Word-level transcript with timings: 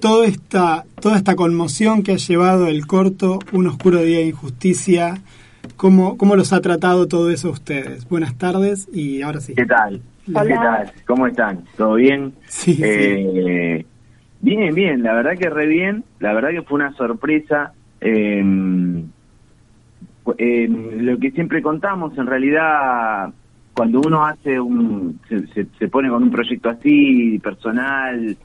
toda 0.00 0.26
esta, 0.26 0.84
toda 1.00 1.16
esta 1.16 1.36
conmoción 1.36 2.02
que 2.02 2.12
ha 2.12 2.16
llevado 2.16 2.66
el 2.66 2.86
corto 2.86 3.38
Un 3.52 3.66
oscuro 3.66 4.02
día 4.02 4.18
de 4.18 4.26
injusticia, 4.26 5.18
¿cómo, 5.76 6.16
cómo 6.16 6.36
los 6.36 6.52
ha 6.52 6.60
tratado 6.60 7.06
todo 7.06 7.30
eso 7.30 7.48
a 7.48 7.52
ustedes? 7.52 8.08
Buenas 8.08 8.36
tardes 8.36 8.88
y 8.92 9.22
ahora 9.22 9.40
sí. 9.40 9.54
¿Qué 9.54 9.66
tal? 9.66 10.00
¿Qué 10.26 10.32
tal? 10.32 10.92
¿Cómo 11.06 11.26
están? 11.26 11.64
¿Todo 11.76 11.94
bien? 11.94 12.32
Sí, 12.46 12.78
eh, 12.82 13.84
Bien, 14.42 14.74
bien, 14.74 15.02
la 15.02 15.12
verdad 15.12 15.36
que 15.38 15.50
re 15.50 15.66
bien, 15.66 16.02
la 16.18 16.32
verdad 16.32 16.50
que 16.50 16.62
fue 16.62 16.76
una 16.76 16.92
sorpresa. 16.94 17.72
Eh, 18.00 18.42
lo 20.24 21.18
que 21.18 21.30
siempre 21.32 21.60
contamos, 21.60 22.16
en 22.16 22.26
realidad, 22.26 23.30
cuando 23.74 24.00
uno 24.00 24.24
hace 24.24 24.58
un, 24.58 25.20
se, 25.28 25.66
se, 25.78 25.88
pone 25.88 26.08
con 26.08 26.22
un 26.22 26.30
proyecto 26.30 26.70
así, 26.70 27.38
personal, 27.40 28.36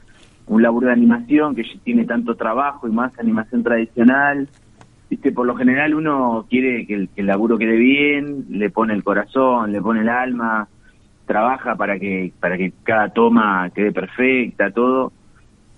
un 0.48 0.62
laburo 0.62 0.86
de 0.86 0.92
animación 0.92 1.54
que 1.54 1.64
tiene 1.82 2.04
tanto 2.04 2.36
trabajo 2.36 2.88
y 2.88 2.92
más 2.92 3.18
animación 3.18 3.62
tradicional, 3.62 4.48
viste, 5.10 5.32
por 5.32 5.46
lo 5.46 5.56
general 5.56 5.94
uno 5.94 6.46
quiere 6.48 6.86
que 6.86 6.94
el, 6.94 7.08
que 7.08 7.22
laburo 7.22 7.58
quede 7.58 7.76
bien, 7.76 8.46
le 8.50 8.70
pone 8.70 8.94
el 8.94 9.04
corazón, 9.04 9.72
le 9.72 9.80
pone 9.80 10.00
el 10.00 10.08
alma, 10.08 10.68
trabaja 11.26 11.74
para 11.76 11.98
que, 11.98 12.32
para 12.38 12.56
que 12.56 12.72
cada 12.82 13.08
toma 13.10 13.70
quede 13.74 13.92
perfecta, 13.92 14.70
todo. 14.70 15.12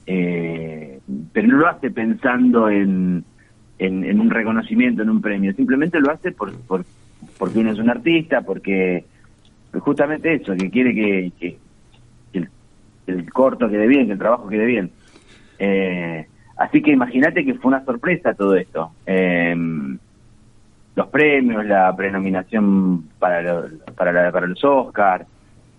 Eh, 0.06 1.00
pero 1.32 1.48
no 1.48 1.56
lo 1.58 1.68
hace 1.68 1.90
pensando 1.90 2.68
en, 2.68 3.24
en, 3.78 4.20
un 4.20 4.30
reconocimiento, 4.30 5.02
en 5.02 5.10
un 5.10 5.20
premio, 5.20 5.52
simplemente 5.52 6.00
lo 6.00 6.10
hace 6.10 6.32
por, 6.32 6.52
por, 6.62 6.84
porque 7.38 7.58
uno 7.58 7.72
es 7.72 7.78
un 7.78 7.90
artista, 7.90 8.42
porque 8.42 9.04
justamente 9.78 10.34
eso, 10.34 10.54
que 10.54 10.70
quiere 10.70 10.94
que, 10.94 11.58
el, 13.08 13.30
corto 13.32 13.68
quede 13.68 13.86
bien, 13.86 14.06
que 14.06 14.12
el 14.12 14.18
trabajo 14.18 14.48
quede 14.48 14.66
bien. 14.66 14.90
Eh, 15.58 16.26
así 16.56 16.82
que 16.82 16.92
imagínate 16.92 17.44
que 17.44 17.54
fue 17.54 17.70
una 17.70 17.84
sorpresa 17.84 18.34
todo 18.34 18.54
esto. 18.54 18.92
Eh, 19.06 19.56
los 20.94 21.06
premios, 21.08 21.64
la 21.64 21.94
prenominación 21.94 23.04
para, 23.18 23.64
para, 23.96 24.32
para 24.32 24.46
los 24.46 24.64
Oscars, 24.64 25.26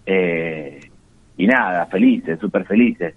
eh, 0.05 0.80
y 1.38 1.45
nada, 1.45 1.86
felices, 1.88 2.39
súper 2.39 2.66
felices. 2.66 3.13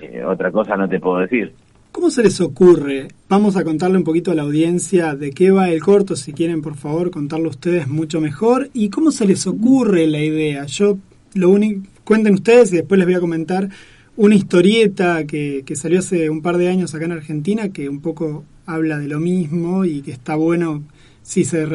Eh, 0.00 0.22
otra 0.24 0.50
cosa 0.50 0.76
no 0.76 0.88
te 0.88 1.00
puedo 1.00 1.18
decir. 1.18 1.52
¿Cómo 1.92 2.10
se 2.10 2.24
les 2.24 2.40
ocurre? 2.40 3.08
Vamos 3.28 3.56
a 3.56 3.62
contarle 3.62 3.98
un 3.98 4.04
poquito 4.04 4.32
a 4.32 4.34
la 4.34 4.42
audiencia 4.42 5.14
de 5.14 5.30
qué 5.30 5.52
va 5.52 5.68
el 5.70 5.80
corto, 5.80 6.16
si 6.16 6.32
quieren 6.32 6.60
por 6.60 6.74
favor 6.74 7.10
contarlo 7.10 7.48
ustedes 7.48 7.86
mucho 7.86 8.20
mejor. 8.20 8.68
¿Y 8.74 8.90
cómo 8.90 9.12
se 9.12 9.26
les 9.26 9.46
ocurre 9.46 10.06
la 10.08 10.18
idea? 10.20 10.66
Yo 10.66 10.98
lo 11.34 11.50
único, 11.50 11.88
cuenten 12.04 12.34
ustedes 12.34 12.72
y 12.72 12.76
después 12.76 12.98
les 12.98 13.06
voy 13.06 13.14
a 13.14 13.20
comentar 13.20 13.68
una 14.16 14.34
historieta 14.34 15.24
que, 15.26 15.62
que 15.66 15.76
salió 15.76 15.98
hace 15.98 16.30
un 16.30 16.42
par 16.42 16.56
de 16.56 16.68
años 16.68 16.94
acá 16.94 17.04
en 17.04 17.12
Argentina 17.12 17.70
que 17.70 17.88
un 17.88 18.00
poco 18.00 18.44
habla 18.66 18.98
de 18.98 19.08
lo 19.08 19.20
mismo 19.20 19.84
y 19.84 20.02
que 20.02 20.12
está 20.12 20.36
bueno 20.36 20.82
si 21.22 21.44
se 21.44 21.66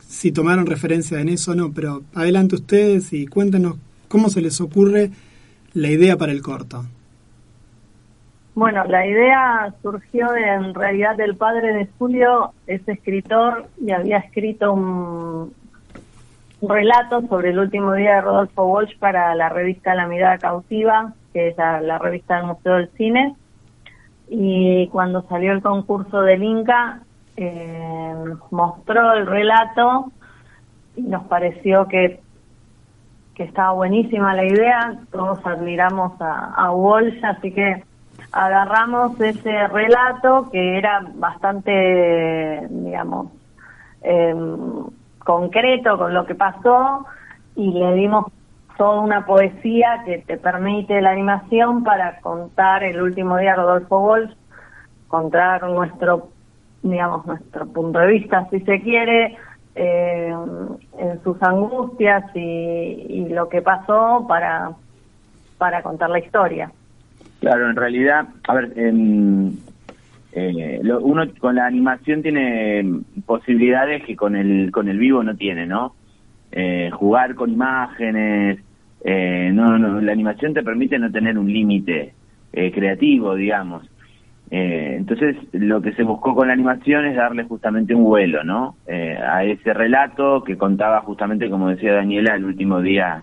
si 0.00 0.32
tomaron 0.32 0.66
referencia 0.66 1.18
en 1.20 1.30
eso 1.30 1.52
o 1.52 1.54
no, 1.54 1.72
pero 1.72 2.02
adelante 2.14 2.54
ustedes 2.54 3.12
y 3.12 3.26
cuéntenos 3.26 3.76
cómo 4.06 4.28
se 4.28 4.42
les 4.42 4.60
ocurre 4.60 5.10
la 5.72 5.88
idea 5.88 6.16
para 6.16 6.32
el 6.32 6.42
corto. 6.42 6.84
Bueno, 8.54 8.84
la 8.84 9.06
idea 9.06 9.72
surgió 9.82 10.34
en 10.36 10.74
realidad 10.74 11.16
del 11.16 11.36
padre 11.36 11.72
de 11.72 11.88
Julio, 11.98 12.52
es 12.66 12.86
escritor 12.86 13.66
y 13.80 13.92
había 13.92 14.18
escrito 14.18 14.72
un, 14.72 15.52
relato 16.62 17.22
sobre 17.28 17.50
el 17.50 17.58
último 17.58 17.94
día 17.94 18.16
de 18.16 18.20
Rodolfo 18.22 18.64
Walsh 18.66 18.98
para 18.98 19.34
la 19.34 19.48
revista 19.48 19.94
La 19.94 20.06
Mirada 20.06 20.38
Cautiva, 20.38 21.12
que 21.32 21.48
es 21.48 21.56
la, 21.56 21.98
revista 21.98 22.36
del 22.36 22.46
Museo 22.46 22.74
del 22.74 22.90
Cine. 22.96 23.36
Y 24.28 24.88
cuando 24.88 25.22
salió 25.22 25.52
el 25.52 25.62
concurso 25.62 26.22
del 26.22 26.42
Inca, 26.42 27.00
eh, 27.36 28.14
mostró 28.50 29.12
el 29.12 29.26
relato 29.26 30.12
y 30.96 31.02
nos 31.02 31.24
pareció 31.24 31.86
que, 31.86 32.20
que 33.34 33.44
estaba 33.44 33.72
buenísima 33.72 34.34
la 34.34 34.44
idea. 34.44 34.98
Todos 35.12 35.38
admiramos 35.46 36.12
a, 36.20 36.72
Walsh, 36.72 37.24
así 37.24 37.52
que 37.52 37.84
agarramos 38.32 39.18
ese 39.20 39.68
relato 39.68 40.50
que 40.50 40.76
era 40.76 41.06
bastante, 41.14 42.66
digamos, 42.68 43.28
em, 44.02 44.84
concreto 45.28 45.98
con 45.98 46.14
lo 46.14 46.24
que 46.24 46.34
pasó 46.34 47.04
y 47.54 47.70
le 47.70 47.92
dimos 47.96 48.32
toda 48.78 49.00
una 49.00 49.26
poesía 49.26 50.02
que 50.06 50.24
te 50.26 50.38
permite 50.38 51.02
la 51.02 51.10
animación 51.10 51.84
para 51.84 52.18
contar 52.20 52.82
el 52.82 53.02
último 53.02 53.36
día 53.36 53.50
de 53.50 53.56
Rodolfo 53.56 54.00
Wolf, 54.00 54.30
contar 55.06 55.64
nuestro, 55.64 56.30
digamos, 56.82 57.26
nuestro 57.26 57.66
punto 57.66 57.98
de 57.98 58.06
vista, 58.06 58.48
si 58.50 58.60
se 58.60 58.80
quiere, 58.80 59.36
em, 59.74 60.78
en 60.98 61.22
sus 61.22 61.42
angustias 61.42 62.24
y, 62.34 63.26
lo 63.28 63.50
que 63.50 63.60
pasó 63.60 64.24
para, 64.26 64.70
para 65.58 65.82
contar 65.82 66.08
la 66.08 66.20
historia. 66.20 66.72
Claro, 67.40 67.68
en 67.68 67.76
realidad, 67.76 68.28
a 68.48 68.54
ver, 68.54 68.72
eh, 70.32 70.80
uno 71.00 71.24
con 71.38 71.54
la 71.54 71.66
animación 71.66 72.22
tiene 72.22 72.84
posibilidades 73.24 74.04
que 74.04 74.14
con 74.14 74.36
el 74.36 74.70
con 74.70 74.88
el 74.88 74.98
vivo 74.98 75.22
no 75.22 75.36
tiene, 75.36 75.66
¿no? 75.66 75.94
Eh, 76.52 76.90
jugar 76.92 77.34
con 77.34 77.50
imágenes, 77.50 78.60
eh, 79.04 79.50
no, 79.52 79.78
no, 79.78 80.00
la 80.00 80.12
animación 80.12 80.54
te 80.54 80.62
permite 80.62 80.98
no 80.98 81.10
tener 81.10 81.38
un 81.38 81.52
límite 81.52 82.14
creativo, 82.50 83.36
digamos. 83.36 83.88
entonces, 84.50 85.36
lo 85.52 85.80
que 85.80 85.92
se 85.92 86.02
buscó 86.02 86.34
con 86.34 86.48
la 86.48 86.54
animación 86.54 87.04
es 87.04 87.14
darle 87.14 87.44
justamente 87.44 87.94
un 87.94 88.04
vuelo, 88.04 88.42
¿no? 88.42 88.74
a 88.88 89.44
ese 89.44 89.74
relato 89.74 90.42
que 90.42 90.56
contaba 90.56 91.02
justamente, 91.02 91.50
como 91.50 91.68
decía 91.68 91.92
Daniela, 91.92 92.34
el 92.34 92.46
último 92.46 92.80
día 92.80 93.22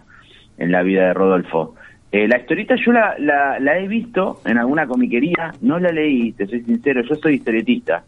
en 0.58 0.72
la 0.72 0.84
vida 0.84 1.08
de 1.08 1.14
Rodolfo. 1.14 1.76
Eh, 2.16 2.30
la 2.30 2.38
historieta 2.38 2.76
yo 2.78 2.94
la, 2.94 3.18
la, 3.60 3.78
he 3.78 3.90
visto 3.90 4.40
en 4.46 4.58
alguna 4.58 4.88
comiquería, 4.88 5.54
no 5.60 5.78
la 5.80 5.92
leí, 5.92 6.32
te 6.32 6.48
soy 6.48 6.62
sincero, 6.62 7.02
yo 7.02 7.16
soy 7.16 7.36
historietista, 7.36 8.06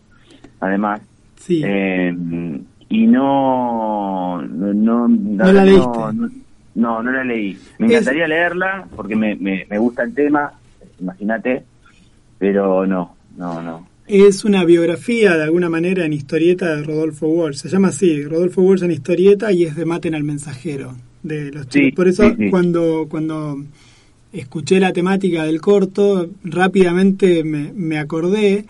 además. 0.61 1.01
Sí. 1.35 1.61
Eh, 1.65 2.15
y 2.87 3.05
no 3.05 4.41
no 4.41 4.73
no, 4.73 5.07
no, 5.09 5.51
la 5.51 5.65
leíste. 5.65 5.99
No, 6.75 7.03
no, 7.03 7.11
la 7.11 7.25
leí. 7.25 7.57
Me 7.79 7.87
encantaría 7.87 8.29
leerla 8.29 8.87
porque 8.95 9.17
me, 9.17 9.35
me, 9.35 9.65
me 9.69 9.77
gusta 9.77 10.03
el 10.03 10.13
tema, 10.13 10.53
imagínate, 11.01 11.63
pero 12.37 12.87
no, 12.87 13.13
no, 13.35 13.61
no. 13.61 13.89
Es 14.07 14.45
una 14.45 14.63
biografía 14.63 15.35
de 15.35 15.43
alguna 15.43 15.67
manera 15.67 16.05
en 16.05 16.13
historieta 16.13 16.77
de 16.77 16.83
Rodolfo 16.83 17.27
Walsh. 17.27 17.57
Se 17.57 17.67
llama 17.67 17.89
así, 17.89 18.23
Rodolfo 18.23 18.61
Walsh 18.61 18.83
en 18.83 18.91
historieta 18.91 19.51
y 19.51 19.65
es 19.65 19.75
de 19.75 19.83
Maten 19.83 20.15
al 20.15 20.23
Mensajero. 20.23 20.95
De 21.23 21.51
los 21.51 21.67
sí, 21.69 21.91
Por 21.91 22.07
eso 22.07 22.23
cuando 22.49 23.05
cuando 23.09 23.57
escuché 24.39 24.79
la 24.79 24.93
temática 24.93 25.43
del 25.43 25.61
corto, 25.61 26.29
rápidamente 26.43 27.43
me, 27.43 27.71
me 27.73 27.97
acordé 27.97 28.65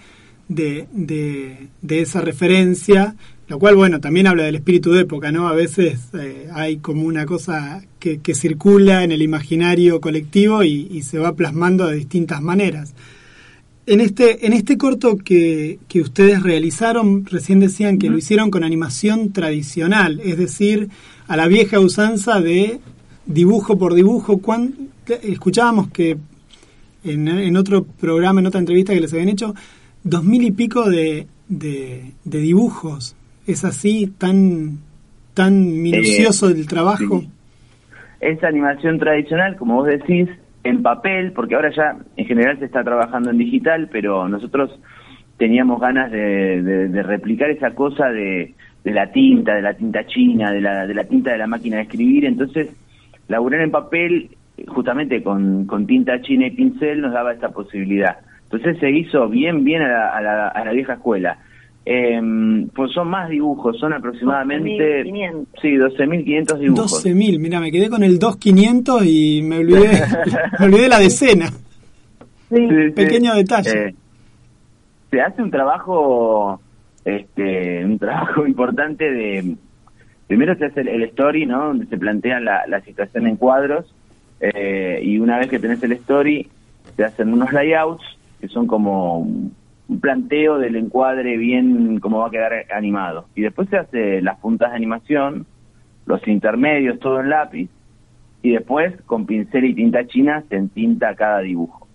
de, 0.49 0.87
de, 0.91 1.99
esa 2.01 2.21
referencia, 2.21 3.15
lo 3.47 3.59
cual, 3.59 3.75
bueno, 3.75 3.99
también 3.99 4.27
habla 4.27 4.43
del 4.43 4.55
espíritu 4.55 4.91
de 4.91 5.01
época, 5.01 5.31
¿no? 5.31 5.47
A 5.47 5.53
veces 5.53 5.99
eh, 6.13 6.47
hay 6.53 6.77
como 6.77 7.03
una 7.03 7.25
cosa 7.25 7.83
que, 7.99 8.19
que, 8.19 8.33
circula 8.33 9.03
en 9.03 9.11
el 9.11 9.21
imaginario 9.21 9.99
colectivo 10.01 10.63
y, 10.63 10.87
y, 10.91 11.01
se 11.03 11.19
va 11.19 11.35
plasmando 11.35 11.87
de 11.87 11.95
distintas 11.95 12.41
maneras. 12.41 12.93
En 13.85 14.01
este, 14.01 14.45
en 14.45 14.53
este 14.53 14.77
corto 14.77 15.17
que, 15.17 15.79
que 15.87 16.01
ustedes 16.01 16.43
realizaron, 16.43 17.25
recién 17.25 17.59
decían 17.59 17.99
que 17.99 18.09
lo 18.09 18.17
hicieron 18.17 18.51
con 18.51 18.63
animación 18.63 19.31
tradicional, 19.31 20.19
es 20.23 20.37
decir, 20.37 20.89
a 21.27 21.37
la 21.37 21.47
vieja 21.47 21.79
usanza 21.79 22.41
de 22.41 22.79
dibujo 23.25 23.77
por 23.77 23.93
dibujo. 23.93 24.39
¿Cuán, 24.39 24.89
escuchábamos 25.15 25.89
que 25.89 26.17
en, 27.03 27.57
otro 27.57 27.83
programa, 27.83 28.39
en 28.39 28.47
otra 28.47 28.59
entrevista 28.59 28.93
que 28.93 29.01
les 29.01 29.13
habían 29.13 29.29
hecho, 29.29 29.53
dos 30.03 30.23
mil 30.23 30.43
y 30.43 30.51
pico 30.51 30.89
de, 30.89 31.27
de, 31.47 32.13
dibujos. 32.23 33.15
¿Es 33.45 33.63
así 33.63 34.07
tan, 34.17 34.79
tan 35.33 35.81
minucioso 35.81 36.49
el 36.49 36.67
trabajo? 36.67 37.23
Es 38.19 38.43
animación 38.43 38.99
tradicional, 38.99 39.55
como 39.55 39.75
vos 39.75 39.87
decís, 39.87 40.27
en 40.63 40.81
papel, 40.81 41.31
porque 41.31 41.55
ahora 41.55 41.71
ya 41.73 41.97
en 42.17 42.25
general 42.25 42.59
se 42.59 42.65
está 42.65 42.83
trabajando 42.83 43.29
en 43.29 43.37
digital, 43.37 43.87
pero 43.91 44.27
nosotros 44.27 44.77
teníamos 45.37 45.79
ganas 45.79 46.11
de, 46.11 46.61
de, 46.89 47.03
replicar 47.03 47.49
esa 47.51 47.71
cosa 47.71 48.07
de, 48.09 48.55
de, 48.83 48.91
la 48.91 49.11
tinta, 49.11 49.53
de 49.55 49.61
la 49.61 49.75
tinta 49.75 50.05
china, 50.07 50.51
de 50.51 50.61
la, 50.61 50.87
de 50.87 50.93
la 50.93 51.03
tinta 51.03 51.31
de 51.31 51.37
la 51.37 51.47
máquina 51.47 51.77
de 51.77 51.83
escribir, 51.83 52.25
entonces 52.25 52.69
laburar 53.27 53.61
en 53.61 53.71
papel 53.71 54.36
justamente 54.67 55.21
con, 55.21 55.65
con 55.65 55.85
tinta 55.85 56.21
china 56.21 56.47
y 56.47 56.51
pincel 56.51 57.01
nos 57.01 57.13
daba 57.13 57.33
esta 57.33 57.49
posibilidad. 57.49 58.17
Entonces 58.43 58.79
se 58.79 58.89
hizo 58.89 59.27
bien, 59.27 59.63
bien 59.63 59.81
a 59.81 59.87
la, 59.87 60.09
a 60.09 60.21
la, 60.21 60.47
a 60.47 60.65
la 60.65 60.71
vieja 60.71 60.93
escuela. 60.93 61.37
Eh, 61.89 62.19
pues 62.75 62.91
son 62.91 63.07
más 63.09 63.29
dibujos, 63.29 63.79
son 63.79 63.93
aproximadamente... 63.93 65.05
12.500. 65.05 65.45
Sí, 65.61 65.69
12.500 65.69 66.59
dibujos. 66.59 67.05
12.000, 67.05 67.39
mira, 67.39 67.59
me 67.61 67.71
quedé 67.71 67.89
con 67.89 68.03
el 68.03 68.19
2.500 68.19 69.05
y 69.05 69.41
me 69.41 69.59
olvidé, 69.59 69.89
me 70.59 70.65
olvidé 70.65 70.89
la 70.89 70.99
decena. 70.99 71.47
Sí. 72.49 72.67
Pequeño 72.93 73.35
detalle. 73.35 73.87
Eh, 73.89 73.95
se 75.11 75.21
hace 75.21 75.41
un 75.41 75.51
trabajo, 75.51 76.59
este, 77.05 77.85
un 77.85 77.97
trabajo 77.99 78.45
importante 78.47 79.09
de, 79.09 79.55
primero 80.27 80.55
se 80.57 80.65
hace 80.65 80.81
el, 80.81 81.03
story, 81.03 81.45
¿no? 81.45 81.67
Donde 81.67 81.85
se 81.85 81.97
plantea 81.97 82.39
la, 82.39 82.67
la 82.67 82.81
situación 82.81 83.27
en 83.27 83.37
cuadros, 83.37 83.93
eh, 84.39 84.99
y 85.03 85.19
una 85.19 85.39
vez 85.39 85.49
que 85.49 85.59
tenés 85.59 85.81
el 85.83 85.93
story, 85.93 86.49
se 86.95 87.03
hacen 87.03 87.33
unos 87.33 87.51
layouts, 87.51 88.03
que 88.39 88.47
son 88.47 88.67
como 88.67 89.19
un 89.19 89.99
planteo 89.99 90.57
del 90.57 90.75
encuadre 90.75 91.37
bien 91.37 91.99
cómo 91.99 92.19
va 92.19 92.27
a 92.27 92.31
quedar 92.31 92.53
animado. 92.75 93.27
Y 93.35 93.41
después 93.41 93.69
se 93.69 93.77
hace 93.77 94.21
las 94.21 94.37
puntas 94.39 94.71
de 94.71 94.75
animación, 94.75 95.45
los 96.05 96.27
intermedios, 96.27 96.99
todo 96.99 97.19
en 97.21 97.29
lápiz, 97.29 97.69
y 98.41 98.51
después 98.51 99.01
con 99.05 99.25
pincel 99.25 99.65
y 99.65 99.73
tinta 99.73 100.05
china 100.07 100.43
se 100.49 100.55
entinta 100.55 101.15
cada 101.15 101.39
dibujo. 101.39 101.86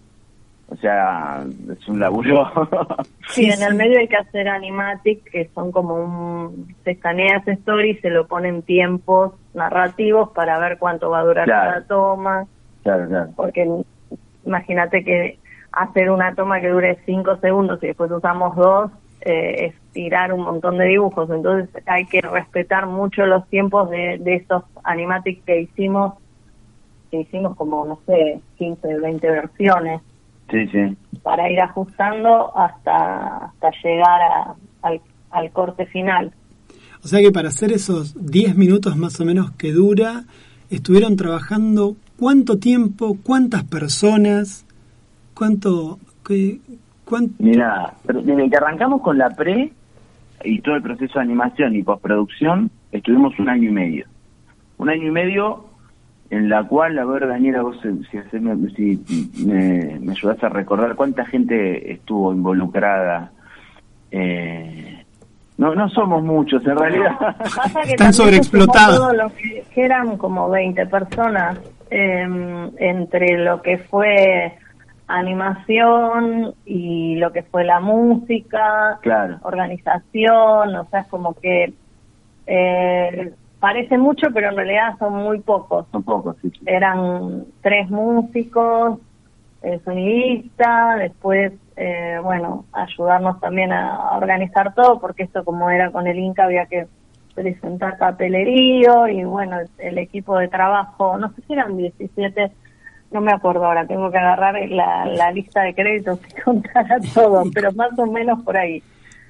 O 0.72 0.76
sea, 0.76 1.44
es 1.70 1.86
un 1.86 2.00
laburo. 2.00 2.50
sí, 3.28 3.50
en 3.50 3.62
el 3.62 3.74
medio 3.74 3.98
hay 3.98 4.08
que 4.08 4.16
hacer 4.16 4.48
animatic, 4.48 5.22
que 5.30 5.50
son 5.54 5.70
como 5.70 5.96
un... 5.96 6.74
Se 6.82 6.92
escanea 6.92 7.36
ese 7.36 7.52
story 7.52 7.90
y 7.90 7.96
se 7.96 8.08
lo 8.08 8.26
ponen 8.26 8.62
tiempos 8.62 9.34
narrativos 9.52 10.30
para 10.30 10.58
ver 10.58 10.78
cuánto 10.78 11.10
va 11.10 11.20
a 11.20 11.24
durar 11.24 11.46
cada 11.46 11.84
toma. 11.84 12.46
Claro, 12.84 13.06
claro. 13.06 13.30
Porque 13.36 13.68
imagínate 14.46 15.04
que 15.04 15.38
hacer 15.72 16.10
una 16.10 16.34
toma 16.34 16.60
que 16.62 16.68
dure 16.68 16.98
cinco 17.04 17.36
segundos 17.36 17.82
y 17.82 17.88
después 17.88 18.10
usamos 18.10 18.56
dos, 18.56 18.90
eh, 19.20 19.66
es 19.66 19.92
tirar 19.92 20.32
un 20.32 20.40
montón 20.40 20.78
de 20.78 20.86
dibujos. 20.86 21.28
Entonces 21.28 21.68
hay 21.84 22.06
que 22.06 22.22
respetar 22.22 22.86
mucho 22.86 23.26
los 23.26 23.46
tiempos 23.48 23.90
de, 23.90 24.16
de 24.20 24.36
esos 24.36 24.64
animatics 24.84 25.44
que 25.44 25.60
hicimos, 25.60 26.14
que 27.10 27.20
hicimos 27.20 27.56
como, 27.56 27.84
no 27.84 27.98
sé, 28.06 28.40
15, 28.56 29.00
20 29.00 29.30
versiones. 29.30 30.00
Sí, 30.52 30.68
sí. 30.68 30.96
Para 31.24 31.50
ir 31.50 31.60
ajustando 31.60 32.56
hasta, 32.56 33.46
hasta 33.46 33.70
llegar 33.82 34.54
al, 34.82 35.00
al 35.32 35.50
corte 35.50 35.86
final. 35.86 36.32
O 37.02 37.08
sea 37.08 37.20
que 37.20 37.32
para 37.32 37.48
hacer 37.48 37.72
esos 37.72 38.14
10 38.24 38.56
minutos 38.56 38.96
más 38.96 39.20
o 39.20 39.24
menos 39.24 39.50
que 39.52 39.72
dura, 39.72 40.22
estuvieron 40.70 41.16
trabajando 41.16 41.96
cuánto 42.16 42.58
tiempo, 42.58 43.16
cuántas 43.24 43.64
personas, 43.64 44.64
¿Cuánto? 45.34 45.98
Qué, 46.26 46.60
Mira, 47.38 47.94
desde 48.04 48.48
que 48.48 48.56
arrancamos 48.56 49.02
con 49.02 49.18
la 49.18 49.30
pre 49.30 49.72
y 50.44 50.60
todo 50.60 50.76
el 50.76 50.82
proceso 50.82 51.18
de 51.18 51.24
animación 51.24 51.74
y 51.74 51.82
postproducción, 51.82 52.70
estuvimos 52.90 53.38
un 53.38 53.48
año 53.48 53.68
y 53.68 53.72
medio. 53.72 54.06
Un 54.78 54.88
año 54.88 55.08
y 55.08 55.10
medio 55.10 55.64
en 56.32 56.48
la 56.48 56.64
cual, 56.64 56.98
a 56.98 57.04
ver, 57.04 57.28
Daniela, 57.28 57.60
vos 57.60 57.78
si, 57.82 57.88
me, 59.44 59.98
me 60.00 60.12
ayudás 60.12 60.42
a 60.42 60.48
recordar 60.48 60.96
cuánta 60.96 61.26
gente 61.26 61.92
estuvo 61.92 62.32
involucrada. 62.32 63.30
Eh, 64.10 65.04
no, 65.58 65.74
no 65.74 65.90
somos 65.90 66.24
muchos, 66.24 66.66
en 66.66 66.78
realidad. 66.78 67.36
Están 67.84 68.14
sobreexplotados. 68.14 69.12
que, 69.34 69.84
eran 69.84 70.16
como 70.16 70.48
20 70.48 70.86
personas 70.86 71.58
em, 71.90 72.70
entre 72.78 73.36
lo 73.36 73.60
que 73.60 73.76
fue 73.76 74.54
animación 75.08 76.54
y 76.64 77.16
lo 77.16 77.30
que 77.30 77.42
fue 77.42 77.62
la 77.64 77.80
música, 77.80 78.98
organización, 79.42 80.76
o 80.76 80.86
sea, 80.90 81.00
es 81.00 81.06
como 81.08 81.34
que 81.34 81.74
eh, 82.46 83.34
parece 83.62 83.96
mucho, 83.96 84.26
pero 84.34 84.48
en 84.48 84.56
realidad 84.56 84.98
son 84.98 85.14
muy 85.14 85.38
pocos. 85.38 85.86
Son 85.92 86.02
pocos, 86.02 86.34
sí. 86.42 86.50
Eran 86.66 87.44
tres 87.60 87.88
músicos, 87.90 88.98
eh, 89.62 89.78
sonidista, 89.84 90.96
después, 90.96 91.52
eh, 91.76 92.18
bueno, 92.20 92.64
ayudarnos 92.72 93.38
también 93.38 93.72
a, 93.72 94.16
organizar 94.16 94.74
todo, 94.74 94.98
porque 94.98 95.22
esto 95.22 95.44
como 95.44 95.70
era 95.70 95.92
con 95.92 96.08
el 96.08 96.18
Inca 96.18 96.46
había 96.46 96.66
que 96.66 96.88
presentar 97.36 97.98
papelerío 97.98 99.06
y 99.06 99.22
bueno, 99.22 99.58
el 99.78 99.98
equipo 99.98 100.36
de 100.38 100.48
trabajo, 100.48 101.16
no 101.16 101.32
sé 101.32 101.42
si 101.46 101.52
eran 101.52 101.76
17 101.76 102.50
no 103.12 103.20
me 103.20 103.30
acuerdo 103.30 103.66
ahora, 103.66 103.86
tengo 103.86 104.10
que 104.10 104.18
agarrar 104.18 104.56
la, 104.70 105.30
lista 105.30 105.62
de 105.62 105.74
créditos 105.74 106.18
y 106.28 106.40
contar 106.42 106.90
a 106.90 106.98
todo, 107.14 107.44
pero 107.54 107.70
más 107.72 107.96
o 107.98 108.06
menos 108.06 108.42
por 108.42 108.56
ahí. 108.56 108.82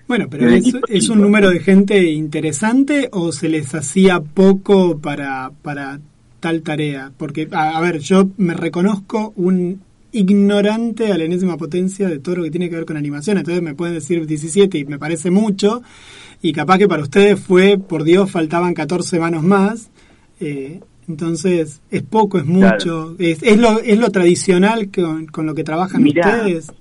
Bueno, 0.08 0.26
pero 0.28 0.50
es, 0.50 0.72
es, 0.88 1.08
un 1.08 1.20
número 1.20 1.50
de 1.50 1.60
gente 1.60 2.10
interesante 2.10 3.08
o 3.12 3.32
se 3.32 3.48
les 3.48 3.74
hacía 3.74 4.20
poco 4.20 4.98
para, 4.98 5.52
para 5.62 6.00
tal 6.42 6.62
tarea? 6.62 7.12
Porque, 7.16 7.48
a, 7.52 7.80
ver, 7.80 8.00
yo 8.00 8.28
me 8.36 8.54
reconozco 8.54 9.32
un 9.36 9.80
ignorante 10.10 11.10
a 11.10 11.16
la 11.16 11.24
enésima 11.24 11.56
potencia 11.56 12.08
de 12.08 12.18
todo 12.18 12.36
lo 12.36 12.42
que 12.42 12.50
tiene 12.50 12.68
que 12.68 12.76
ver 12.76 12.84
con 12.84 12.98
animación, 12.98 13.38
entonces 13.38 13.62
me 13.62 13.74
pueden 13.74 13.94
decir 13.94 14.26
17 14.26 14.76
y 14.76 14.84
me 14.84 14.98
parece 14.98 15.30
mucho, 15.30 15.82
y 16.42 16.52
capaz 16.52 16.76
que 16.78 16.88
para 16.88 17.02
ustedes 17.02 17.40
fue, 17.40 17.78
por 17.78 18.04
Dios, 18.04 18.30
faltaban 18.30 18.74
14 18.74 19.18
manos 19.20 19.44
más. 19.44 19.90
Eh, 20.40 20.80
entonces, 21.08 21.80
¿es 21.90 22.02
poco, 22.02 22.38
es 22.38 22.44
mucho? 22.44 23.14
¿Es, 23.18 23.42
es, 23.42 23.58
lo, 23.58 23.80
¿Es 23.80 23.96
lo 23.96 24.10
tradicional 24.10 24.90
con, 24.90 25.26
con 25.26 25.46
lo 25.46 25.54
que 25.54 25.62
trabajan 25.62 26.04
ustedes? 26.04 26.72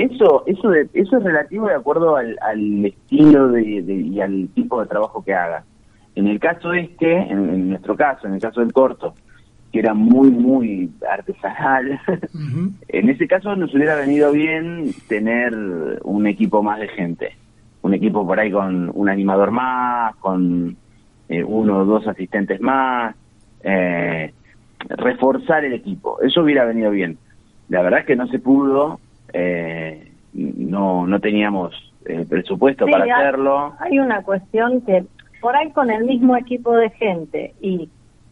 Eso, 0.00 0.44
eso, 0.46 0.70
de, 0.70 0.88
eso 0.94 1.18
es 1.18 1.22
relativo 1.22 1.66
de 1.66 1.74
acuerdo 1.74 2.16
al, 2.16 2.34
al 2.40 2.86
estilo 2.86 3.48
de, 3.48 3.62
y 3.62 4.18
al 4.18 4.48
tipo 4.54 4.80
de 4.80 4.86
trabajo 4.86 5.22
que 5.22 5.34
haga. 5.34 5.62
En 6.14 6.26
el 6.26 6.40
caso 6.40 6.72
este, 6.72 7.16
en, 7.30 7.68
nuestro 7.68 7.96
caso, 7.96 8.26
en 8.26 8.32
el 8.32 8.40
caso 8.40 8.60
del 8.60 8.72
corto, 8.72 9.12
que 9.70 9.78
era 9.78 9.92
muy, 9.92 10.30
muy 10.30 10.90
artesanal, 11.06 12.00
en 12.88 13.10
ese 13.10 13.28
caso 13.28 13.54
nos 13.56 13.74
hubiera 13.74 13.94
venido 13.94 14.32
bien 14.32 14.90
tener 15.06 15.54
un 16.02 16.26
equipo 16.26 16.62
más 16.62 16.80
de 16.80 16.88
gente. 16.88 17.36
Un 17.82 17.92
equipo 17.92 18.26
por 18.26 18.40
ahí 18.40 18.50
con 18.50 18.90
un 18.94 19.08
animador 19.10 19.50
más, 19.50 20.16
con 20.16 20.78
eh, 21.28 21.44
uno 21.44 21.80
o 21.80 21.84
dos 21.84 22.06
asistentes 22.06 22.58
más, 22.62 23.14
eh, 23.64 24.32
reforzar 24.88 25.62
el 25.66 25.74
equipo. 25.74 26.22
Eso 26.22 26.40
hubiera 26.40 26.64
venido 26.64 26.90
bien. 26.90 27.18
La 27.68 27.82
verdad 27.82 28.00
es 28.00 28.06
que 28.06 28.16
no 28.16 28.26
se 28.28 28.38
pudo, 28.38 28.98
eh, 29.32 30.12
no, 30.32 31.06
no 31.06 31.20
teníamos 31.20 31.74
el 32.04 32.26
presupuesto 32.26 32.86
para 32.86 33.04
hacerlo. 33.04 33.74
Hay 33.80 33.98
una 33.98 34.22
cuestión 34.22 34.80
que 34.82 35.04
por 35.40 35.56
ahí 35.56 35.70
con 35.70 35.90
el 35.90 36.04
mismo 36.04 36.36
equipo 36.36 36.76
de 36.76 36.90
gente 36.90 37.54
y 37.60 37.88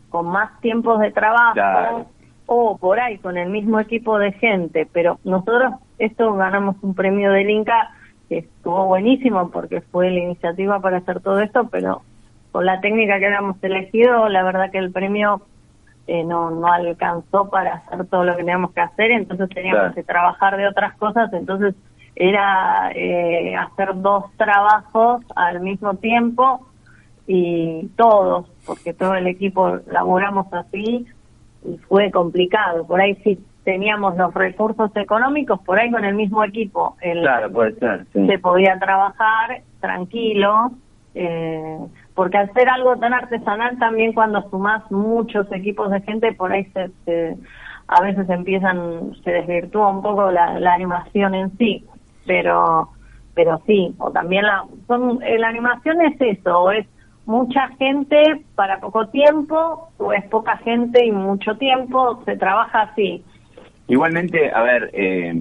con 0.09 0.27
más 0.27 0.61
tiempos 0.61 1.01
de 1.01 1.11
trabajo, 1.11 2.07
o 2.47 2.79
por 2.79 2.99
ahí 2.99 3.19
con 3.19 3.37
el 3.37 3.51
mismo 3.51 3.79
equipo 3.79 4.19
de 4.19 4.33
gente, 4.33 4.89
pero 4.91 5.19
nosotros 5.25 5.75
esto 5.99 6.33
ganamos 6.35 6.77
un 6.83 6.95
premio 6.95 7.31
del 7.33 7.51
Inca 7.51 7.91
que 8.29 8.39
estuvo 8.39 8.87
buenísimo 8.87 9.51
porque 9.51 9.83
fue 9.83 10.11
la 10.11 10.21
iniciativa 10.21 10.81
para 10.81 10.99
hacer 10.99 11.21
todo 11.21 11.41
esto, 11.41 11.69
pero 11.71 12.03
con 12.53 12.65
la 12.65 12.81
técnica 12.81 13.19
que 13.19 13.27
habíamos 13.27 13.63
elegido, 13.63 14.29
la 14.29 14.43
verdad 14.43 14.71
que 14.71 14.79
el 14.79 14.93
premio 14.93 15.43
eh, 16.09 16.25
no, 16.25 16.51
no 16.51 16.73
alcanzó 16.73 17.51
para 17.51 17.75
hacer 17.75 18.07
todo 18.07 18.25
lo 18.25 18.33
que 18.33 18.39
teníamos 18.39 18.73
que 18.73 18.81
hacer, 18.81 19.11
entonces 19.11 19.47
teníamos 19.51 19.95
que 19.95 20.03
trabajar 20.03 20.57
de 20.57 20.67
otras 20.67 20.97
cosas, 20.97 21.31
entonces 21.35 21.75
era 22.17 22.91
eh, 22.95 23.55
hacer 23.55 23.91
dos 23.95 24.25
trabajos 24.39 25.23
al 25.37 25.61
mismo 25.61 25.95
tiempo 25.97 26.67
y 27.27 27.89
todos, 27.97 28.49
porque 28.67 28.95
todo 28.95 29.17
el 29.17 29.27
equipo 29.27 29.81
laboramos 29.93 30.51
así 30.55 31.07
y 31.63 31.77
fue 31.87 32.11
complicado. 32.11 32.87
Por 32.87 33.03
ahí 33.03 33.15
sí 33.23 33.39
teníamos 33.65 34.17
los 34.17 34.33
recursos 34.33 34.91
económicos, 34.97 35.61
por 35.61 35.79
ahí 35.79 35.91
con 35.91 36.07
el 36.07 36.15
mismo 36.15 36.43
equipo 36.43 36.97
el, 37.03 37.21
claro, 37.21 37.53
puede 37.53 37.75
ser, 37.75 38.07
se 38.15 38.39
podía 38.39 38.79
trabajar 38.79 39.61
tranquilo. 39.79 40.71
Eh, 41.15 41.79
porque 42.19 42.37
al 42.37 42.53
ser 42.53 42.69
algo 42.69 42.97
tan 42.97 43.15
artesanal 43.15 43.79
también 43.79 44.13
cuando 44.13 44.43
sumas 44.51 44.83
muchos 44.91 45.47
equipos 45.53 45.89
de 45.93 46.01
gente 46.01 46.33
por 46.33 46.51
ahí 46.51 46.65
se, 47.05 47.37
a 47.87 48.03
veces 48.03 48.29
empiezan 48.29 49.13
se 49.23 49.31
desvirtúa 49.31 49.93
un 49.93 50.03
poco 50.03 50.29
la, 50.33 50.75
animación 50.75 51.37
en 51.37 51.57
sí. 51.57 51.85
Pero 52.27 52.89
pero 53.37 53.63
sí 53.67 53.95
o 53.99 54.11
también 54.11 54.43
la 54.43 54.65
son 54.89 55.21
la 55.21 55.49
animación 55.49 56.01
es 56.01 56.21
eso 56.21 56.59
o 56.59 56.73
es 56.73 56.89
mucha 57.25 57.69
gente 57.79 58.45
para 58.57 58.81
poco 58.81 59.07
tiempo 59.11 59.91
o 59.99 60.13
es 60.13 60.25
poca 60.25 60.57
gente 60.57 61.07
y 61.07 61.13
mucho 61.13 61.57
tiempo 61.57 62.21
se 62.25 62.37
trabaja 62.37 62.81
así. 62.81 63.23
Igualmente 63.87 64.51
a 64.53 64.63
ver 64.63 64.91
eh, 64.93 65.41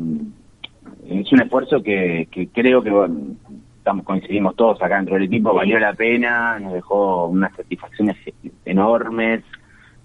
es 1.09 1.31
un 1.31 1.41
esfuerzo 1.41 1.81
que, 1.81 2.27
que 2.29 2.49
creo 2.49 2.83
que 2.83 2.91
coincidimos 4.03 4.55
todos 4.55 4.81
acá 4.81 4.97
dentro 4.97 5.15
del 5.15 5.23
equipo, 5.23 5.53
valió 5.53 5.79
la 5.79 5.93
pena, 5.93 6.59
nos 6.59 6.73
dejó 6.73 7.27
unas 7.27 7.55
satisfacciones 7.55 8.17
enormes, 8.65 9.43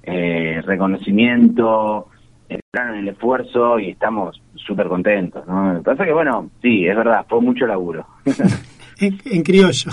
eh, 0.02 0.60
reconocimiento, 0.64 2.08
entraron 2.48 2.94
en 2.94 3.00
el 3.00 3.08
esfuerzo 3.08 3.78
y 3.78 3.90
estamos 3.90 4.40
súper 4.54 4.88
contentos, 4.88 5.46
¿no? 5.46 5.72
Lo 5.72 5.78
que 5.78 5.84
pasa 5.84 6.04
que, 6.04 6.12
bueno, 6.12 6.50
sí, 6.60 6.86
es 6.86 6.96
verdad, 6.96 7.24
fue 7.28 7.40
mucho 7.40 7.66
laburo. 7.66 8.06
en, 9.00 9.42
criollo. 9.42 9.90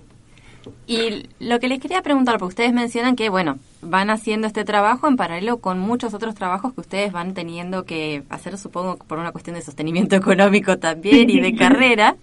Y 0.85 1.27
lo 1.39 1.59
que 1.59 1.67
les 1.67 1.79
quería 1.79 2.01
preguntar, 2.01 2.39
porque 2.39 2.49
ustedes 2.49 2.73
mencionan 2.73 3.15
que, 3.15 3.29
bueno, 3.29 3.57
van 3.81 4.09
haciendo 4.09 4.47
este 4.47 4.65
trabajo 4.65 5.07
en 5.07 5.15
paralelo 5.15 5.57
con 5.59 5.79
muchos 5.79 6.13
otros 6.13 6.35
trabajos 6.35 6.73
que 6.73 6.81
ustedes 6.81 7.11
van 7.11 7.33
teniendo 7.33 7.85
que 7.85 8.23
hacer, 8.29 8.57
supongo, 8.57 8.97
por 8.97 9.19
una 9.19 9.31
cuestión 9.31 9.55
de 9.55 9.61
sostenimiento 9.61 10.15
económico 10.17 10.77
también 10.77 11.29
y 11.29 11.39
de 11.39 11.55
carrera. 11.57 12.15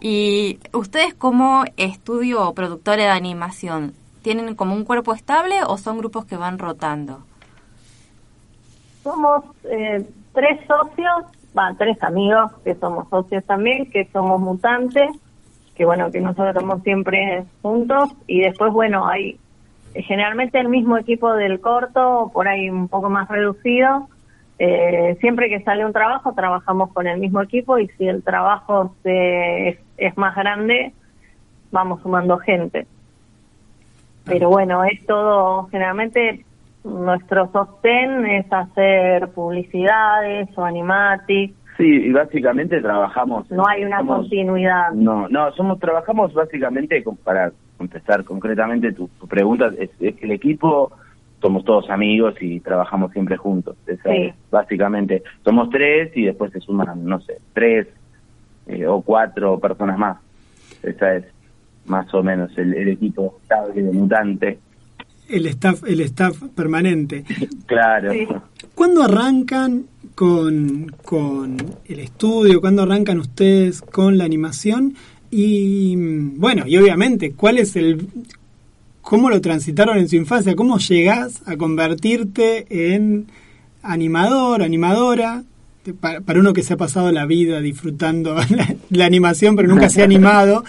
Y 0.00 0.58
ustedes 0.72 1.14
como 1.14 1.64
estudio 1.76 2.46
o 2.46 2.54
productora 2.54 3.04
de 3.04 3.10
animación, 3.10 3.94
¿tienen 4.22 4.54
como 4.54 4.74
un 4.74 4.84
cuerpo 4.84 5.14
estable 5.14 5.56
o 5.66 5.78
son 5.78 5.98
grupos 5.98 6.26
que 6.26 6.36
van 6.36 6.58
rotando? 6.58 7.24
Somos 9.02 9.44
eh, 9.64 10.06
tres 10.32 10.60
socios, 10.66 11.24
van 11.52 11.76
tres 11.76 12.02
amigos 12.02 12.52
que 12.64 12.74
somos 12.74 13.08
socios 13.08 13.44
también, 13.44 13.90
que 13.90 14.08
somos 14.12 14.40
mutantes 14.40 15.10
que 15.74 15.84
bueno, 15.84 16.10
que 16.10 16.20
nosotros 16.20 16.48
estamos 16.48 16.82
siempre 16.82 17.44
juntos 17.62 18.10
y 18.26 18.40
después, 18.40 18.72
bueno, 18.72 19.06
hay 19.06 19.38
generalmente 20.02 20.58
el 20.58 20.68
mismo 20.68 20.98
equipo 20.98 21.32
del 21.34 21.60
corto, 21.60 22.30
por 22.32 22.48
ahí 22.48 22.68
un 22.68 22.88
poco 22.88 23.10
más 23.10 23.28
reducido. 23.28 24.08
Eh, 24.58 25.16
siempre 25.20 25.48
que 25.48 25.62
sale 25.62 25.84
un 25.84 25.92
trabajo, 25.92 26.32
trabajamos 26.32 26.92
con 26.92 27.06
el 27.06 27.18
mismo 27.18 27.42
equipo 27.42 27.78
y 27.78 27.88
si 27.98 28.06
el 28.06 28.22
trabajo 28.22 28.94
se, 29.02 29.80
es, 29.96 30.16
más 30.16 30.34
grande, 30.36 30.92
vamos 31.70 32.02
sumando 32.02 32.38
gente. 32.38 32.86
Pero 34.24 34.48
bueno, 34.48 34.84
es 34.84 35.04
todo, 35.06 35.66
generalmente 35.66 36.44
nuestro 36.84 37.50
sostén 37.52 38.26
es 38.26 38.46
hacer 38.52 39.28
publicidades 39.28 40.48
o 40.56 40.64
animatics, 40.64 41.54
Sí, 41.76 41.84
y 41.84 42.12
básicamente 42.12 42.80
trabajamos. 42.80 43.50
No 43.50 43.66
hay 43.66 43.84
una 43.84 44.04
continuidad. 44.04 44.92
No, 44.92 45.28
no, 45.28 45.50
somos 45.52 45.80
trabajamos 45.80 46.32
básicamente 46.32 47.02
para 47.24 47.50
contestar 47.84 48.24
concretamente 48.24 48.92
tu, 48.92 49.08
pregunta 49.28 49.70
es, 49.78 49.90
que 49.98 50.24
el 50.24 50.30
equipo 50.30 50.90
somos 51.40 51.64
todos 51.64 51.90
amigos 51.90 52.34
y 52.40 52.60
trabajamos 52.60 53.12
siempre 53.12 53.36
juntos. 53.36 53.76
sí. 53.86 54.32
básicamente 54.50 55.22
somos 55.44 55.68
tres 55.68 56.16
y 56.16 56.24
después 56.24 56.50
se 56.52 56.60
suman 56.60 57.04
no 57.04 57.20
sé 57.20 57.38
tres 57.52 57.86
eh, 58.66 58.86
o 58.86 59.02
cuatro 59.02 59.58
personas 59.60 59.98
más. 59.98 60.16
Esa 60.82 61.16
es 61.16 61.24
más 61.84 62.12
o 62.14 62.22
menos 62.22 62.56
el, 62.56 62.72
el 62.72 62.88
equipo 62.88 63.38
estable 63.42 63.82
de 63.82 63.92
mutante. 63.92 64.58
El 65.28 65.46
staff, 65.46 65.82
el 65.86 66.00
staff 66.00 66.42
permanente. 66.54 67.24
claro. 67.66 68.12
¿Cuándo 68.74 69.02
arrancan 69.02 69.84
con, 70.14 70.94
con 71.04 71.56
el 71.86 72.00
estudio? 72.00 72.60
¿Cuándo 72.62 72.82
arrancan 72.82 73.18
ustedes 73.18 73.82
con 73.82 74.16
la 74.16 74.24
animación? 74.24 74.94
Y 75.36 75.96
bueno, 75.96 76.62
y 76.64 76.76
obviamente, 76.76 77.32
¿cuál 77.32 77.58
es 77.58 77.74
el 77.74 78.06
cómo 79.02 79.28
lo 79.28 79.40
transitaron 79.40 79.98
en 79.98 80.08
su 80.08 80.14
infancia? 80.14 80.54
¿Cómo 80.54 80.78
llegás 80.78 81.42
a 81.44 81.56
convertirte 81.56 82.66
en 82.94 83.26
animador, 83.82 84.62
animadora? 84.62 85.42
Para, 85.98 86.20
uno 86.38 86.52
que 86.52 86.62
se 86.62 86.74
ha 86.74 86.76
pasado 86.76 87.10
la 87.10 87.26
vida 87.26 87.60
disfrutando 87.60 88.36
la, 88.90 89.04
animación, 89.04 89.56
pero 89.56 89.66
nunca 89.66 89.88
se 89.88 90.02
ha 90.02 90.04
animado, 90.04 90.62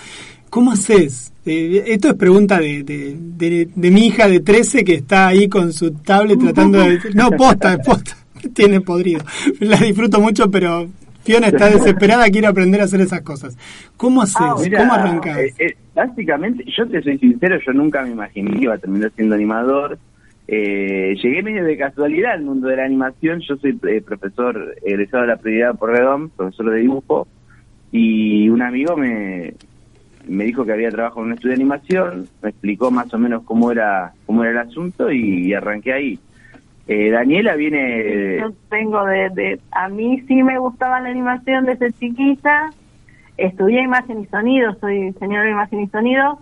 ¿cómo 0.49 0.71
haces? 0.71 1.31
Eh, 1.45 1.83
esto 1.85 2.09
es 2.09 2.15
pregunta 2.15 2.59
de, 2.59 2.81
de, 2.81 3.69
de, 3.71 3.91
mi 3.91 4.07
hija 4.07 4.27
de 4.27 4.39
13 4.39 4.83
que 4.83 4.95
está 4.95 5.27
ahí 5.27 5.47
con 5.47 5.73
su 5.73 5.91
tablet 5.91 6.39
tratando 6.39 6.79
de... 6.79 6.99
No, 7.13 7.29
posta, 7.29 7.77
posta 7.77 8.17
tiene 8.55 8.81
podrido. 8.81 9.23
La 9.59 9.77
disfruto 9.77 10.19
mucho, 10.19 10.49
pero 10.49 10.89
Fiona 11.25 11.47
está 11.47 11.69
desesperada, 11.69 12.29
quiere 12.29 12.45
aprender 12.45 12.81
a 12.81 12.83
hacer 12.83 13.01
esas 13.01 13.21
cosas. 13.21 13.57
¿Cómo 13.97 14.21
haces? 14.21 14.37
Ah, 14.39 14.55
¿Cómo 14.77 14.93
arrancas? 14.93 15.37
Eh, 15.37 15.53
eh, 15.57 15.77
básicamente, 15.95 16.63
yo 16.77 16.87
te 16.87 17.01
soy 17.01 17.17
sincero, 17.17 17.57
yo 17.65 17.73
nunca 17.73 18.03
me 18.03 18.11
imaginé 18.11 18.51
que 18.51 18.63
iba 18.63 18.75
a 18.75 18.77
terminar 18.77 19.11
siendo 19.15 19.33
animador. 19.33 19.97
Eh, 20.47 21.15
llegué 21.23 21.41
medio 21.41 21.65
de 21.65 21.77
casualidad 21.77 22.33
al 22.33 22.43
mundo 22.43 22.67
de 22.67 22.77
la 22.77 22.85
animación. 22.85 23.41
Yo 23.41 23.55
soy 23.57 23.73
profesor 23.73 24.75
egresado 24.85 25.23
de 25.23 25.29
la 25.29 25.37
prioridad 25.37 25.75
por 25.75 25.89
Redón, 25.89 26.29
profesor 26.29 26.69
de 26.69 26.79
dibujo, 26.79 27.27
y 27.91 28.47
un 28.49 28.61
amigo 28.61 28.95
me, 28.95 29.55
me 30.27 30.43
dijo 30.43 30.63
que 30.63 30.73
había 30.73 30.91
trabajado 30.91 31.21
en 31.21 31.27
un 31.27 31.33
estudio 31.33 31.55
de 31.55 31.61
animación, 31.61 32.27
me 32.43 32.49
explicó 32.49 32.91
más 32.91 33.11
o 33.13 33.17
menos 33.17 33.43
cómo 33.43 33.71
era 33.71 34.13
cómo 34.27 34.43
era 34.43 34.61
el 34.61 34.69
asunto 34.69 35.11
y 35.11 35.53
arranqué 35.55 35.93
ahí. 35.93 36.19
Eh, 36.87 37.09
Daniela 37.09 37.55
viene... 37.55 38.39
Yo 38.39 38.51
tengo 38.69 39.03
de, 39.05 39.59
A 39.71 39.89
mí 39.89 40.21
sí 40.27 40.43
me 40.43 40.59
gustaba 40.59 40.99
la 40.99 41.09
animación 41.09 41.65
desde 41.65 41.91
chiquita. 41.93 42.71
Estudié 43.37 43.81
imagen 43.81 44.21
y 44.21 44.25
sonido, 44.27 44.75
soy 44.79 45.11
señora 45.13 45.43
de 45.43 45.51
imagen 45.51 45.81
y 45.81 45.87
sonido. 45.87 46.39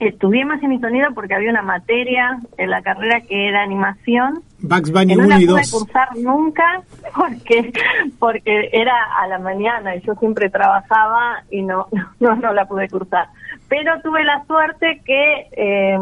Estudié 0.00 0.42
imagen 0.42 0.72
y 0.72 0.80
sonido 0.80 1.14
porque 1.14 1.34
había 1.34 1.50
una 1.50 1.62
materia 1.62 2.40
en 2.58 2.68
la 2.68 2.82
carrera 2.82 3.20
que 3.20 3.48
era 3.48 3.62
animación. 3.62 4.42
Bugs 4.58 4.90
Bunny 4.90 5.16
1 5.16 5.38
y 5.38 5.46
2. 5.46 5.56
No 5.56 5.62
pude 5.62 5.70
cursar 5.70 6.16
nunca 6.16 6.82
porque, 7.14 7.72
porque 8.18 8.70
era 8.72 8.92
a 9.20 9.28
la 9.28 9.38
mañana 9.38 9.94
y 9.94 10.00
yo 10.00 10.14
siempre 10.16 10.50
trabajaba 10.50 11.44
y 11.50 11.62
no, 11.62 11.86
no, 12.20 12.34
no 12.36 12.52
la 12.52 12.66
pude 12.66 12.88
cursar. 12.88 13.28
Pero 13.68 14.00
tuve 14.02 14.24
la 14.24 14.44
suerte 14.46 15.00
que... 15.04 15.46
Eh, 15.52 15.98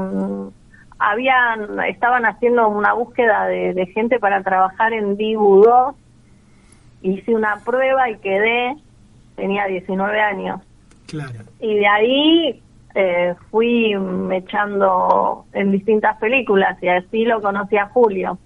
habían 1.03 1.81
estaban 1.89 2.25
haciendo 2.25 2.69
una 2.69 2.93
búsqueda 2.93 3.47
de, 3.47 3.87
gente 3.93 4.19
para 4.19 4.43
trabajar 4.43 4.93
en 4.93 5.17
Dibu 5.17 5.65
2 5.65 5.97
hice 7.03 7.35
una 7.35 7.57
prueba 7.65 8.09
y 8.09 8.19
quedé 8.19 8.77
tenía 9.35 9.67
19 9.67 10.21
años. 10.21 10.61
Claro. 11.09 11.41
y 11.61 11.75
de 11.75 11.87
ahí 11.87 12.63
eh, 12.95 13.35
fui 13.51 13.95
echando 14.33 15.45
en 15.53 15.73
distintas 15.73 16.17
películas 16.19 16.83
y 16.83 16.89
así 16.89 17.27
lo 17.27 17.43
conocí 17.43 17.77
a 17.77 17.89
Julio. 17.89 18.39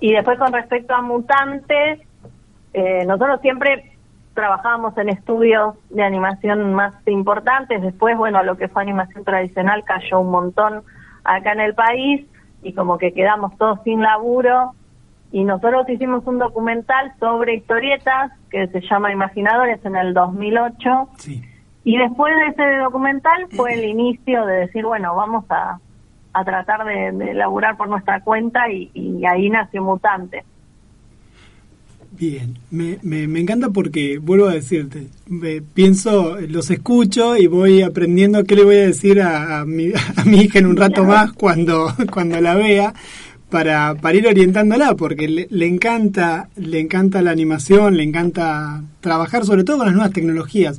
Y 0.00 0.12
después 0.12 0.38
con 0.38 0.52
respecto 0.52 0.94
a 0.94 1.02
mutantes 1.02 2.00
eh, 2.72 3.04
nosotros 3.04 3.40
siempre 3.42 3.92
trabajábamos 4.32 4.96
en 4.96 5.08
estudios 5.10 5.74
de 5.90 6.02
animación 6.02 6.72
más 6.72 6.94
importantes. 7.06 7.82
Después 7.82 8.16
bueno 8.16 8.42
lo 8.44 8.56
que 8.56 8.68
fue 8.68 8.82
animación 8.82 9.24
tradicional 9.24 9.82
cayó 9.84 10.20
un 10.20 10.30
montón 10.30 10.84
acá 11.24 11.52
en 11.52 11.60
el 11.60 11.74
país 11.74 12.26
y 12.62 12.72
como 12.72 12.98
que 12.98 13.12
quedamos 13.12 13.56
todos 13.56 13.80
sin 13.84 14.02
laburo. 14.02 14.72
Y 15.32 15.44
nosotros 15.44 15.88
hicimos 15.88 16.26
un 16.26 16.38
documental 16.38 17.12
sobre 17.20 17.54
historietas 17.54 18.32
que 18.50 18.66
se 18.68 18.80
llama 18.80 19.12
Imaginadores 19.12 19.84
en 19.84 19.96
el 19.96 20.12
2008 20.12 21.08
y 21.84 21.96
después 21.96 22.34
de 22.34 22.46
ese 22.48 22.76
documental 22.78 23.46
fue 23.50 23.74
el 23.74 23.84
inicio 23.90 24.44
de 24.44 24.54
decir 24.66 24.84
bueno 24.84 25.14
vamos 25.14 25.44
a, 25.50 25.78
a 26.32 26.44
tratar 26.44 26.84
de, 26.84 27.12
de 27.12 27.34
laburar 27.34 27.76
por 27.76 27.88
nuestra 27.88 28.20
cuenta 28.22 28.70
y, 28.70 28.90
y 28.92 29.24
ahí 29.24 29.48
nació 29.50 29.82
Mutante. 29.84 30.44
Bien, 32.12 32.58
me, 32.70 32.98
me, 33.02 33.28
me, 33.28 33.40
encanta 33.40 33.70
porque, 33.70 34.18
vuelvo 34.18 34.48
a 34.48 34.54
decirte, 34.54 35.06
pienso, 35.74 36.38
los 36.40 36.70
escucho 36.70 37.36
y 37.36 37.46
voy 37.46 37.82
aprendiendo 37.82 38.44
qué 38.44 38.56
le 38.56 38.64
voy 38.64 38.76
a 38.76 38.86
decir 38.86 39.22
a, 39.22 39.64
mi, 39.64 39.92
a 40.16 40.24
mi 40.24 40.42
hija 40.42 40.58
en 40.58 40.66
un 40.66 40.76
rato 40.76 41.04
más 41.04 41.32
cuando, 41.32 41.94
cuando 42.12 42.40
la 42.40 42.56
vea 42.56 42.94
para, 43.48 43.94
para 43.94 44.18
ir 44.18 44.26
orientándola, 44.26 44.96
porque 44.96 45.28
le, 45.28 45.46
le, 45.50 45.66
encanta, 45.66 46.50
le 46.56 46.80
encanta 46.80 47.22
la 47.22 47.30
animación, 47.30 47.96
le 47.96 48.02
encanta 48.02 48.82
trabajar 49.00 49.44
sobre 49.46 49.64
todo 49.64 49.78
con 49.78 49.86
las 49.86 49.94
nuevas 49.94 50.12
tecnologías. 50.12 50.78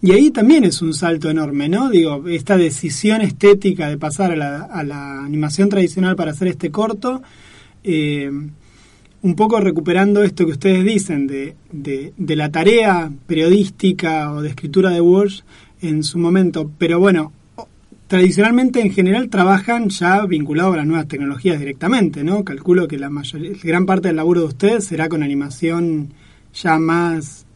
Y 0.00 0.12
ahí 0.12 0.30
también 0.30 0.62
es 0.62 0.80
un 0.80 0.94
salto 0.94 1.28
enorme, 1.28 1.68
¿no? 1.68 1.90
Digo, 1.90 2.28
esta 2.28 2.56
decisión 2.56 3.20
estética 3.20 3.88
de 3.88 3.98
pasar 3.98 4.30
a 4.30 4.36
la, 4.36 4.62
a 4.62 4.84
la 4.84 5.24
animación 5.24 5.68
tradicional 5.68 6.14
para 6.14 6.30
hacer 6.30 6.46
este 6.46 6.70
corto. 6.70 7.20
Eh, 7.82 8.30
un 9.22 9.34
poco 9.34 9.60
recuperando 9.60 10.22
esto 10.22 10.46
que 10.46 10.52
ustedes 10.52 10.84
dicen 10.84 11.26
de, 11.26 11.54
de, 11.72 12.36
la 12.36 12.50
tarea 12.50 13.10
periodística 13.26 14.32
o 14.32 14.42
de 14.42 14.50
escritura 14.50 14.90
de 14.90 15.00
Walsh 15.00 15.42
en 15.80 16.02
su 16.02 16.18
momento, 16.18 16.70
pero 16.78 17.00
bueno, 17.00 17.32
tradicionalmente 18.06 18.80
en 18.80 18.92
general 18.92 19.28
trabajan 19.28 19.88
ya 19.88 20.24
vinculados 20.26 20.74
a 20.74 20.78
las 20.78 20.86
nuevas 20.86 21.08
tecnologías 21.08 21.58
directamente, 21.58 22.22
¿no? 22.22 22.44
Calculo 22.44 22.86
que 22.86 22.98
la 22.98 23.10
mayoría, 23.10 23.52
gran 23.62 23.86
parte 23.86 24.08
del 24.08 24.16
laburo 24.16 24.42
de 24.42 24.46
ustedes 24.46 24.84
será 24.84 25.08
con 25.08 25.22
animación 25.22 26.08
ya 26.54 26.78
más, 26.78 27.46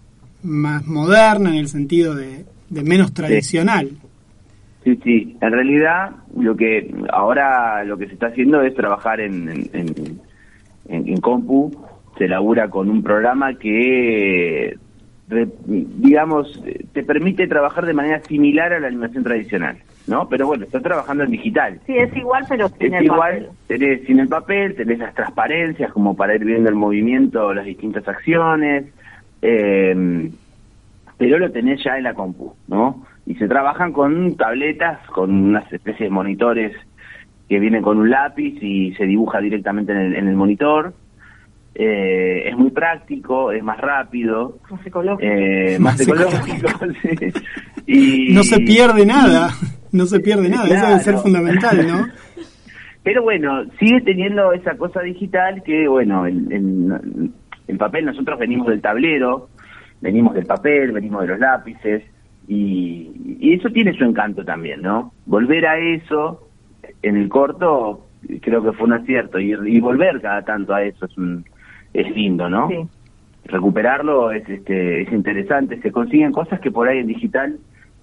más 0.43 0.87
moderna 0.87 1.51
en 1.51 1.57
el 1.57 1.69
sentido 1.69 2.15
de, 2.15 2.45
de 2.71 2.83
menos 2.83 3.15
tradicional. 3.15 3.91
Sí, 4.85 4.99
sí. 5.05 5.37
En 5.41 5.53
realidad, 5.53 6.11
lo 6.37 6.57
que 6.57 6.93
ahora 7.13 7.85
lo 7.85 7.97
que 7.97 8.09
se 8.09 8.15
está 8.15 8.27
haciendo 8.27 8.63
es 8.63 8.75
trabajar 8.75 9.21
en 9.21 9.49
en, 9.73 10.21
Compu 11.21 11.71
se 12.19 12.29
labura 12.29 12.69
con 12.69 12.91
un 12.91 13.03
programa 13.03 13.55
que, 13.55 14.77
digamos, 15.29 16.63
te 16.93 17.03
permite 17.03 17.47
trabajar 17.47 17.87
de 17.87 17.95
manera 17.95 18.21
similar 18.21 18.73
a 18.73 18.81
la 18.81 18.89
animación 18.89 19.25
tradicional. 19.25 19.79
¿no? 20.07 20.29
Pero 20.29 20.47
bueno, 20.47 20.65
está 20.65 20.81
trabajando 20.81 21.25
en 21.25 21.31
digital. 21.31 21.81
Sí, 21.87 21.97
es 21.97 22.15
igual, 22.17 22.45
pero 22.49 22.69
sin 22.69 22.93
es 22.95 23.01
el 23.01 23.05
igual, 23.05 23.21
papel. 23.21 23.49
Tenés 23.69 24.07
sin 24.07 24.19
el 24.19 24.29
papel, 24.29 24.75
tenés 24.75 24.99
las 24.99 25.15
transparencias 25.15 25.93
como 25.93 26.17
para 26.17 26.35
ir 26.35 26.45
viendo 26.45 26.69
el 26.69 26.75
movimiento, 26.75 27.55
las 27.55 27.65
distintas 27.65 28.07
acciones, 28.09 28.87
eh, 29.43 30.31
pero 31.19 31.39
lo 31.39 31.53
tenés 31.53 31.83
ya 31.85 31.97
en 31.99 32.05
la 32.05 32.15
compu, 32.15 32.53
¿no? 32.67 33.05
y 33.27 33.35
se 33.37 33.49
trabajan 33.49 33.93
con 33.93 34.37
tabletas, 34.37 34.99
con 35.11 35.31
unas 35.31 35.71
especies 35.73 36.09
de 36.09 36.11
monitores 36.11 36.77
que 37.53 37.61
vienen 37.61 37.83
con 37.83 37.99
un 37.99 38.09
lápiz 38.09 38.57
y 38.63 38.95
se 38.95 39.05
dibuja 39.05 39.39
directamente 39.39 39.93
en 39.93 39.99
el, 39.99 40.15
en 40.15 40.27
el 40.29 40.37
monitor. 40.37 40.95
Eh, 41.75 42.49
es 42.49 42.57
muy 42.57 42.71
práctico, 42.71 43.53
es 43.53 43.63
más 43.63 43.79
rápido, 43.79 44.57
Más 44.71 44.87
ecológico. 44.87 45.21
eh, 45.31 45.77
más, 45.79 45.99
Más 45.99 46.01
ecológico. 46.01 46.69
sí. 47.03 47.33
y, 48.31 48.33
No 48.33 48.43
se 48.43 48.59
pierde 48.61 49.05
nada, 49.05 49.51
no 49.93 50.07
se 50.07 50.21
pierde 50.21 50.49
nada, 50.49 50.65
eso 50.67 50.87
debe 50.87 50.99
ser 51.01 51.13
Claro. 51.13 51.19
fundamental, 51.23 51.87
¿no? 51.87 52.07
Pero 53.03 53.23
bueno, 53.23 53.65
sigue 53.79 54.01
teniendo 54.01 54.53
esa 54.55 54.77
cosa 54.79 55.01
digital 55.03 55.63
que, 55.63 55.87
bueno, 55.89 56.25
el, 56.27 56.51
el- 56.53 57.31
el 57.69 57.77
papel, 57.77 58.07
nosotros 58.07 58.39
venimos 58.39 58.67
del 58.69 58.81
tablero, 58.81 59.49
venimos 60.01 60.35
del 60.35 60.47
papel, 60.47 60.93
venimos 60.93 61.21
de 61.23 61.29
los 61.29 61.39
lápices, 61.39 62.03
y, 62.49 63.11
y 63.41 63.53
eso 63.55 63.69
tiene 63.71 63.93
su 63.93 64.05
encanto 64.05 64.43
también, 64.43 64.81
¿no? 64.83 65.13
Volver 65.27 65.67
a 65.67 65.79
eso 65.79 66.49
en 67.03 67.17
el 67.17 67.29
corto 67.29 68.07
creo 68.41 68.63
que 68.63 68.73
fue 68.73 68.87
un 68.87 68.93
acierto, 68.93 69.39
y, 69.39 69.53
y 69.53 69.81
volver 69.81 70.21
cada 70.21 70.43
tanto 70.43 70.75
a 70.75 70.83
eso 70.83 71.07
es, 71.07 71.17
un, 71.19 71.45
es 71.93 72.11
lindo, 72.15 72.49
¿no? 72.49 72.69
Sí. 72.69 72.77
Recuperarlo 73.45 74.31
es, 74.31 74.49
este, 74.49 75.03
es 75.03 75.13
interesante, 75.13 75.81
se 75.81 75.91
consiguen 75.91 76.33
cosas 76.33 76.61
que 76.61 76.71
por 76.71 76.89
ahí 76.89 76.99
en 76.99 77.09
digital 77.09 77.59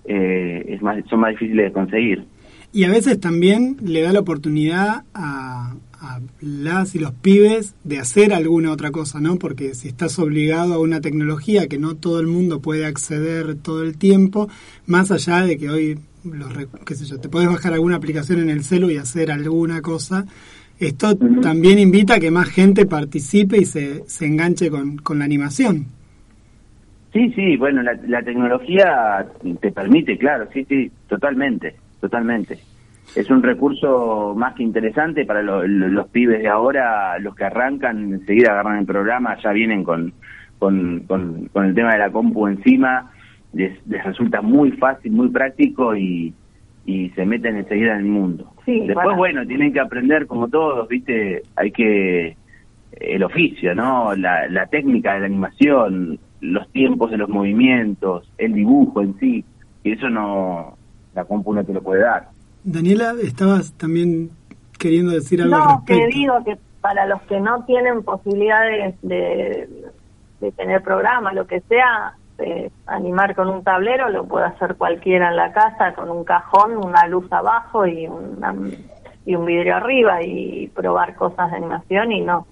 eh, 0.05 0.65
es 0.67 0.81
más, 0.81 1.03
son 1.09 1.21
más 1.21 1.31
difíciles 1.31 1.67
de 1.67 1.71
conseguir. 1.71 2.25
Y 2.71 2.83
a 2.83 2.89
veces 2.89 3.19
también 3.19 3.77
le 3.81 4.01
da 4.01 4.11
la 4.11 4.19
oportunidad 4.19 5.03
a, 5.13 5.75
a 6.01 6.19
las 6.41 6.95
y 6.95 6.99
los 6.99 7.11
pibes 7.11 7.75
de 7.83 7.99
hacer 7.99 8.33
alguna 8.33 8.71
otra 8.71 8.91
cosa, 8.91 9.19
¿no? 9.19 9.37
Porque 9.37 9.75
si 9.75 9.89
estás 9.89 10.17
obligado 10.19 10.73
a 10.73 10.79
una 10.79 11.01
tecnología 11.01 11.67
que 11.67 11.77
no 11.77 11.95
todo 11.95 12.19
el 12.19 12.27
mundo 12.27 12.61
puede 12.61 12.85
acceder 12.85 13.55
todo 13.55 13.83
el 13.83 13.97
tiempo, 13.97 14.49
más 14.85 15.11
allá 15.11 15.41
de 15.41 15.57
que 15.57 15.69
hoy, 15.69 15.99
los, 16.23 16.53
qué 16.85 16.95
sé 16.95 17.05
yo, 17.05 17.19
te 17.19 17.29
puedes 17.29 17.49
bajar 17.49 17.73
alguna 17.73 17.97
aplicación 17.97 18.39
en 18.39 18.49
el 18.49 18.63
celu 18.63 18.89
y 18.89 18.97
hacer 18.97 19.31
alguna 19.31 19.81
cosa, 19.81 20.25
esto 20.79 21.17
también 21.17 21.77
invita 21.77 22.15
a 22.15 22.19
que 22.19 22.31
más 22.31 22.47
gente 22.47 22.85
participe 22.85 23.57
y 23.57 23.65
se, 23.65 24.03
se 24.07 24.25
enganche 24.25 24.69
con, 24.69 24.97
con 24.97 25.19
la 25.19 25.25
animación. 25.25 25.87
Sí, 27.11 27.33
sí, 27.33 27.57
bueno, 27.57 27.81
la, 27.81 27.99
la 28.07 28.21
tecnología 28.21 29.27
te 29.59 29.71
permite, 29.71 30.17
claro, 30.17 30.47
sí, 30.53 30.63
sí, 30.69 30.91
totalmente, 31.07 31.75
totalmente. 31.99 32.59
Es 33.15 33.29
un 33.29 33.41
recurso 33.43 34.33
más 34.37 34.53
que 34.55 34.63
interesante 34.63 35.25
para 35.25 35.41
lo- 35.41 35.65
lo- 35.67 35.87
los 35.87 36.07
pibes 36.09 36.39
de 36.41 36.47
ahora, 36.47 37.17
los 37.19 37.35
que 37.35 37.43
arrancan, 37.45 38.13
enseguida 38.13 38.51
agarran 38.51 38.79
el 38.79 38.85
programa, 38.85 39.35
ya 39.43 39.51
vienen 39.51 39.83
con, 39.83 40.13
con, 40.59 41.01
con, 41.07 41.47
con 41.51 41.65
el 41.65 41.75
tema 41.75 41.93
de 41.93 41.99
la 41.99 42.11
compu 42.11 42.47
encima, 42.47 43.11
les, 43.53 43.85
les 43.87 44.03
resulta 44.05 44.41
muy 44.41 44.71
fácil, 44.73 45.11
muy 45.11 45.29
práctico 45.29 45.95
y, 45.95 46.33
y 46.85 47.09
se 47.09 47.25
meten 47.25 47.57
enseguida 47.57 47.93
en 47.93 47.99
el 47.99 48.05
mundo. 48.05 48.53
Sí, 48.65 48.79
Después, 48.81 49.05
para- 49.05 49.17
bueno, 49.17 49.45
tienen 49.47 49.73
que 49.73 49.79
aprender 49.79 50.27
como 50.27 50.47
todos, 50.47 50.87
¿viste? 50.87 51.41
Hay 51.55 51.71
que 51.71 52.37
el 52.91 53.23
oficio, 53.23 53.73
¿no? 53.75 54.15
La, 54.15 54.47
la 54.49 54.67
técnica 54.67 55.13
de 55.15 55.21
la 55.21 55.25
animación, 55.25 56.19
los 56.41 56.71
tiempos 56.71 57.11
de 57.11 57.17
los 57.17 57.29
movimientos, 57.29 58.31
el 58.37 58.53
dibujo 58.53 59.01
en 59.01 59.17
sí, 59.19 59.43
y 59.83 59.91
eso 59.93 60.09
no, 60.09 60.77
la 61.13 61.25
compu 61.25 61.53
no 61.53 61.63
te 61.63 61.73
lo 61.73 61.81
puede 61.81 62.01
dar. 62.01 62.27
Daniela, 62.63 63.13
estabas 63.23 63.73
también 63.73 64.29
queriendo 64.77 65.11
decir 65.11 65.41
algo 65.41 65.55
al 65.55 65.61
No, 65.61 65.83
que 65.85 65.93
respecto. 65.95 66.17
digo 66.17 66.43
que 66.45 66.57
para 66.81 67.05
los 67.05 67.21
que 67.23 67.39
no 67.39 67.63
tienen 67.65 68.03
posibilidades 68.03 68.95
de, 69.01 69.67
de 70.39 70.51
tener 70.53 70.81
programa, 70.81 71.33
lo 71.33 71.45
que 71.47 71.59
sea, 71.61 72.13
eh, 72.37 72.71
animar 72.87 73.35
con 73.35 73.49
un 73.49 73.63
tablero 73.63 74.09
lo 74.09 74.25
puede 74.25 74.45
hacer 74.45 74.75
cualquiera 74.75 75.29
en 75.29 75.35
la 75.35 75.51
casa, 75.51 75.93
con 75.93 76.09
un 76.09 76.23
cajón, 76.23 76.77
una 76.77 77.05
luz 77.07 77.25
abajo 77.31 77.85
y, 77.85 78.07
una, 78.07 78.55
y 79.25 79.35
un 79.35 79.45
vidrio 79.45 79.75
arriba 79.75 80.23
y 80.23 80.67
probar 80.69 81.15
cosas 81.15 81.51
de 81.51 81.57
animación 81.57 82.11
y 82.11 82.21
no 82.21 82.47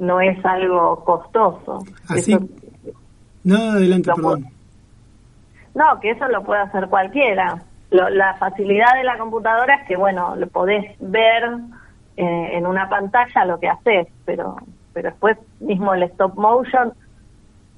no 0.00 0.20
es 0.20 0.44
algo 0.44 1.04
costoso. 1.04 1.78
Así, 2.08 2.32
Eso- 2.32 2.48
no, 3.44 3.56
adelante, 3.56 4.10
perdón. 4.12 4.46
no, 5.76 6.00
que 6.00 6.10
eso 6.10 6.26
lo 6.26 6.42
puede 6.42 6.62
hacer 6.62 6.88
cualquiera. 6.88 7.62
Lo- 7.92 8.08
la 8.10 8.34
facilidad 8.36 8.94
de 8.96 9.04
la 9.04 9.18
computadora 9.18 9.74
es 9.76 9.86
que, 9.88 9.96
bueno, 9.96 10.34
lo 10.36 10.48
podés 10.48 10.96
ver 11.00 11.44
eh, 12.16 12.50
en 12.54 12.66
una 12.66 12.88
pantalla 12.88 13.44
lo 13.44 13.58
que 13.60 13.68
haces, 13.68 14.08
pero, 14.24 14.56
pero 14.92 15.10
después 15.10 15.38
mismo 15.60 15.94
el 15.94 16.02
stop 16.04 16.36
motion 16.36 16.92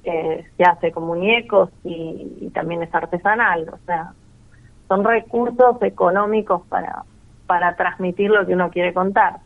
eh, 0.03 0.45
se 0.57 0.63
hace 0.63 0.91
con 0.91 1.05
muñecos 1.05 1.69
y, 1.83 2.37
y 2.41 2.49
también 2.51 2.83
es 2.83 2.93
artesanal. 2.93 3.69
O 3.69 3.77
sea, 3.85 4.13
son 4.87 5.03
recursos 5.03 5.81
económicos 5.81 6.61
para, 6.69 7.03
para 7.47 7.75
transmitir 7.75 8.29
lo 8.31 8.45
que 8.45 8.53
uno 8.53 8.69
quiere 8.71 8.93
contar. 8.93 9.37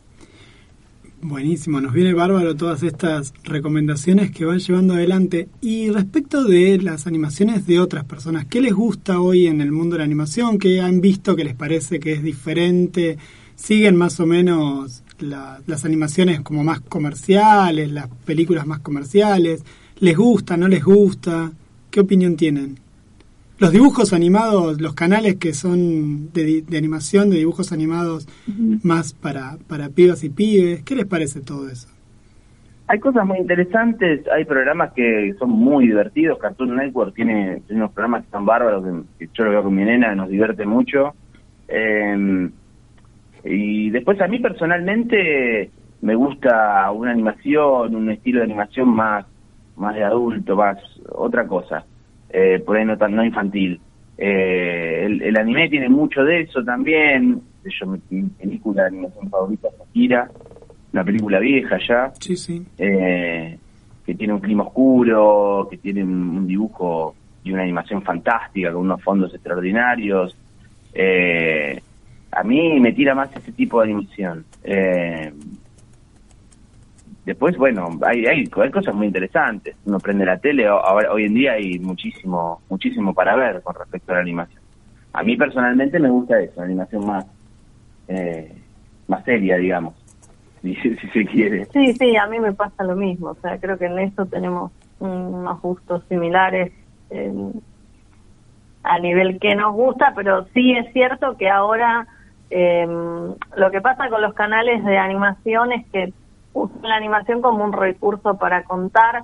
Buenísimo, 1.21 1.81
nos 1.81 1.91
viene 1.93 2.13
bárbaro 2.13 2.55
todas 2.55 2.81
estas 2.81 3.33
recomendaciones 3.43 4.31
que 4.31 4.45
van 4.45 4.59
llevando 4.59 4.93
adelante. 4.93 5.49
Y 5.59 5.89
respecto 5.89 6.45
de 6.45 6.77
las 6.81 7.07
animaciones 7.07 7.67
de 7.67 7.79
otras 7.81 8.05
personas, 8.05 8.45
¿qué 8.45 8.61
les 8.61 8.73
gusta 8.73 9.19
hoy 9.19 9.47
en 9.47 9.59
el 9.59 9.73
mundo 9.73 9.95
de 9.95 9.99
la 9.99 10.05
animación? 10.05 10.57
¿Qué 10.57 10.79
han 10.79 11.01
visto 11.01 11.35
que 11.35 11.43
les 11.43 11.55
parece 11.55 11.99
que 11.99 12.13
es 12.13 12.23
diferente? 12.23 13.17
¿Siguen 13.57 13.97
más 13.97 14.21
o 14.21 14.25
menos 14.25 15.03
la- 15.19 15.59
las 15.67 15.83
animaciones 15.83 16.39
como 16.39 16.63
más 16.63 16.79
comerciales, 16.79 17.91
las 17.91 18.07
películas 18.25 18.65
más 18.65 18.79
comerciales? 18.79 19.63
¿Les 19.99 20.15
gusta, 20.15 20.55
no 20.55 20.69
les 20.69 20.85
gusta? 20.85 21.51
¿Qué 21.91 21.99
opinión 21.99 22.37
tienen? 22.37 22.79
Los 23.59 23.71
dibujos 23.71 24.13
animados, 24.13 24.79
los 24.79 24.93
canales 24.93 25.35
que 25.35 25.53
son 25.53 26.31
de, 26.31 26.61
de 26.61 26.77
animación, 26.77 27.29
de 27.29 27.37
dibujos 27.37 27.71
animados 27.71 28.27
más 28.83 29.13
para, 29.13 29.57
para 29.67 29.89
pibas 29.89 30.23
y 30.23 30.29
pibes, 30.29 30.83
¿qué 30.83 30.95
les 30.95 31.05
parece 31.05 31.41
todo 31.41 31.67
eso? 31.69 31.89
Hay 32.87 32.99
cosas 32.99 33.25
muy 33.25 33.37
interesantes, 33.37 34.25
hay 34.29 34.45
programas 34.45 34.93
que 34.93 35.35
son 35.37 35.51
muy 35.51 35.87
divertidos, 35.87 36.39
Cartoon 36.39 36.75
Network 36.75 37.13
tiene, 37.13 37.61
tiene 37.67 37.83
unos 37.83 37.91
programas 37.91 38.21
que 38.21 38.25
están 38.25 38.45
bárbaros, 38.45 38.83
que, 38.83 39.27
que 39.27 39.31
yo 39.33 39.43
lo 39.43 39.51
veo 39.51 39.63
con 39.63 39.75
mi 39.75 39.83
nena, 39.83 40.15
nos 40.15 40.29
divierte 40.29 40.65
mucho. 40.65 41.13
Eh, 41.67 42.49
y 43.43 43.89
después 43.91 44.19
a 44.21 44.27
mí 44.27 44.39
personalmente 44.39 45.69
me 46.01 46.15
gusta 46.15 46.89
una 46.91 47.11
animación, 47.11 47.95
un 47.95 48.09
estilo 48.09 48.39
de 48.39 48.45
animación 48.45 48.89
más, 48.89 49.25
más 49.75 49.95
de 49.95 50.03
adulto, 50.03 50.55
más 50.55 50.77
otra 51.11 51.45
cosa, 51.45 51.85
eh, 52.29 52.61
por 52.65 52.77
ahí 52.77 52.85
no 52.85 52.97
tan 52.97 53.15
no 53.15 53.23
infantil. 53.23 53.79
Eh, 54.17 55.05
el, 55.05 55.21
el 55.21 55.37
anime 55.37 55.69
tiene 55.69 55.89
mucho 55.89 56.23
de 56.23 56.41
eso 56.41 56.63
también. 56.63 57.41
Yo, 57.63 57.87
mi, 57.87 57.99
mi 58.09 58.29
película 58.29 58.83
de 58.83 58.87
animación 58.89 59.29
favorita 59.29 59.67
es 59.69 59.81
Akira, 59.81 60.29
una 60.93 61.03
película 61.03 61.39
vieja 61.39 61.77
ya 61.87 62.11
Sí, 62.19 62.35
sí. 62.35 62.65
eh, 62.77 63.57
que 64.05 64.15
tiene 64.15 64.33
un 64.33 64.39
clima 64.39 64.63
oscuro, 64.63 65.67
que 65.69 65.77
tiene 65.77 66.03
un, 66.03 66.47
dibujo 66.47 67.15
y 67.43 67.51
una 67.51 67.63
animación 67.63 68.01
fantástica 68.01 68.71
con 68.71 68.81
unos 68.81 69.01
fondos 69.03 69.33
extraordinarios. 69.33 70.35
Eh, 70.93 71.79
a 72.31 72.43
mí 72.43 72.79
me 72.79 72.91
tira 72.93 73.13
más 73.15 73.35
ese 73.35 73.51
tipo 73.51 73.79
de 73.79 73.85
animación. 73.85 74.45
Eh, 74.63 75.31
después, 77.25 77.57
bueno, 77.57 77.89
hay, 78.05 78.25
hay, 78.25 78.49
hay 78.55 78.71
cosas 78.71 78.93
muy 78.95 79.07
interesantes. 79.07 79.75
Uno 79.85 79.99
prende 79.99 80.25
la 80.25 80.37
tele, 80.37 80.67
ahora, 80.67 81.11
hoy 81.11 81.25
en 81.25 81.33
día 81.33 81.53
hay 81.53 81.79
muchísimo, 81.79 82.61
muchísimo 82.69 83.13
para 83.13 83.35
ver 83.35 83.61
con 83.61 83.75
respecto 83.75 84.11
a 84.11 84.15
la 84.15 84.21
animación. 84.21 84.61
A 85.13 85.23
mí 85.23 85.35
personalmente 85.35 85.99
me 85.99 86.09
gusta 86.09 86.39
eso, 86.39 86.53
la 86.57 86.65
animación 86.65 87.05
más, 87.05 87.25
eh, 88.07 88.53
más 89.07 89.23
seria, 89.23 89.57
digamos, 89.57 89.95
si, 90.61 90.75
si 90.75 90.95
se 90.95 91.25
quiere. 91.25 91.65
Sí, 91.65 91.93
sí, 91.93 92.15
a 92.15 92.27
mí 92.27 92.39
me 92.39 92.53
pasa 92.53 92.83
lo 92.83 92.95
mismo. 92.95 93.29
O 93.29 93.35
sea, 93.35 93.57
creo 93.59 93.77
que 93.77 93.85
en 93.85 93.99
eso 93.99 94.25
tenemos 94.25 94.71
unos 94.99 95.61
gustos 95.61 96.03
similares 96.09 96.71
eh, 97.09 97.33
a 98.83 98.99
nivel 98.99 99.39
que 99.39 99.55
nos 99.55 99.73
gusta, 99.73 100.13
pero 100.15 100.45
sí 100.53 100.73
es 100.73 100.91
cierto 100.93 101.37
que 101.37 101.49
ahora 101.49 102.07
eh, 102.49 102.87
lo 103.55 103.71
que 103.71 103.81
pasa 103.81 104.09
con 104.09 104.21
los 104.21 104.33
canales 104.33 104.83
de 104.83 104.97
animación 104.97 105.71
es 105.71 105.85
que 105.87 106.13
usan 106.63 106.81
la 106.83 106.95
animación 106.95 107.41
como 107.41 107.63
un 107.63 107.73
recurso 107.73 108.37
para 108.37 108.63
contar 108.63 109.23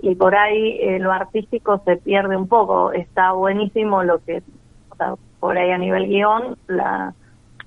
y 0.00 0.14
por 0.14 0.34
ahí 0.34 0.78
eh, 0.80 0.98
lo 0.98 1.12
artístico 1.12 1.80
se 1.84 1.96
pierde 1.96 2.36
un 2.36 2.48
poco. 2.48 2.92
Está 2.92 3.32
buenísimo 3.32 4.02
lo 4.02 4.22
que, 4.24 4.42
o 4.90 4.96
sea, 4.96 5.14
por 5.40 5.56
ahí 5.56 5.70
a 5.70 5.78
nivel 5.78 6.08
guion, 6.08 6.56
la, 6.66 7.14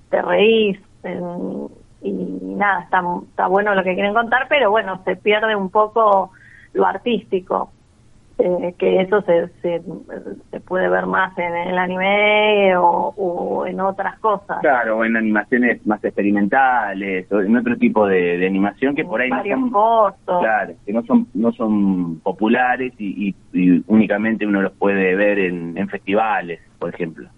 te 0.09 0.21
reís 0.21 0.79
eh, 1.03 1.21
y 2.01 2.11
nada, 2.11 2.81
está, 2.83 3.01
está 3.29 3.47
bueno 3.47 3.73
lo 3.73 3.83
que 3.83 3.95
quieren 3.95 4.13
contar, 4.13 4.47
pero 4.49 4.69
bueno, 4.69 5.01
se 5.03 5.15
pierde 5.15 5.55
un 5.55 5.69
poco 5.69 6.31
lo 6.73 6.85
artístico. 6.85 7.71
Eh, 8.39 8.75
que 8.77 9.01
eso 9.01 9.21
se, 9.21 9.47
se, 9.61 9.81
se, 10.51 10.59
puede 10.59 10.87
ver 10.89 11.07
más 11.07 11.35
en 11.37 11.55
el 11.55 11.77
anime 11.77 12.77
o, 12.77 13.65
en 13.67 13.79
otras 13.79 14.19
cosas. 14.19 14.59
Claro, 14.61 14.97
o 14.97 15.05
en 15.05 15.17
animaciones 15.17 15.85
más 15.87 16.03
experimentales, 16.03 17.31
o 17.31 17.41
en 17.41 17.57
otro 17.57 17.75
tipo 17.77 18.05
de, 18.05 18.45
animación 18.45 18.95
que 18.95 19.03
por 19.03 19.21
ahí 19.21 19.29
no 19.29 19.43
son, 19.43 20.39
claro, 20.39 20.73
que 20.85 20.93
no 20.93 21.03
son 21.03 21.27
no 21.33 21.51
son 21.51 22.19
populares 22.19 22.93
y, 22.99 23.35
únicamente 23.87 24.45
uno 24.45 24.61
los 24.61 24.73
puede 24.73 25.15
ver 25.15 25.39
en, 25.39 25.77
en 25.77 25.89
festivales, 25.89 26.59
por 26.77 26.93
ejemplo. 26.93 27.29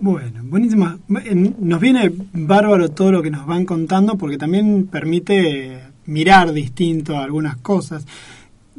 Bueno, 0.00 0.40
buenísima. 0.44 0.98
Nos 1.08 1.80
viene 1.80 2.10
bárbaro 2.32 2.90
todo 2.90 3.12
lo 3.12 3.22
que 3.22 3.30
nos 3.30 3.46
van 3.46 3.66
contando 3.66 4.16
porque 4.16 4.38
también 4.38 4.86
permite 4.86 5.78
mirar 6.06 6.52
distinto 6.52 7.18
algunas 7.18 7.56
cosas. 7.56 8.06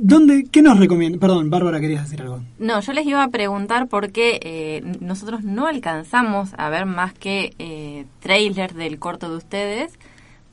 ¿Dónde, 0.04 0.46
¿Qué 0.52 0.64
nos 0.64 0.80
recomienda? 0.80 1.20
Perdón, 1.20 1.52
Bárbara, 1.52 1.80
querías 1.80 2.06
decir 2.06 2.24
algo. 2.24 2.42
No, 2.58 2.80
yo 2.80 2.92
les 2.92 3.06
iba 3.06 3.24
a 3.24 3.28
preguntar 3.28 3.88
porque 3.88 4.40
eh, 4.42 4.82
nosotros 5.00 5.44
no 5.44 5.68
alcanzamos 5.68 6.56
a 6.58 6.70
ver 6.72 6.88
más 6.88 7.14
que 7.14 7.54
eh, 7.60 8.06
trailer 8.20 8.74
del 8.74 8.98
corto 8.98 9.30
de 9.30 9.38
ustedes, 9.38 9.94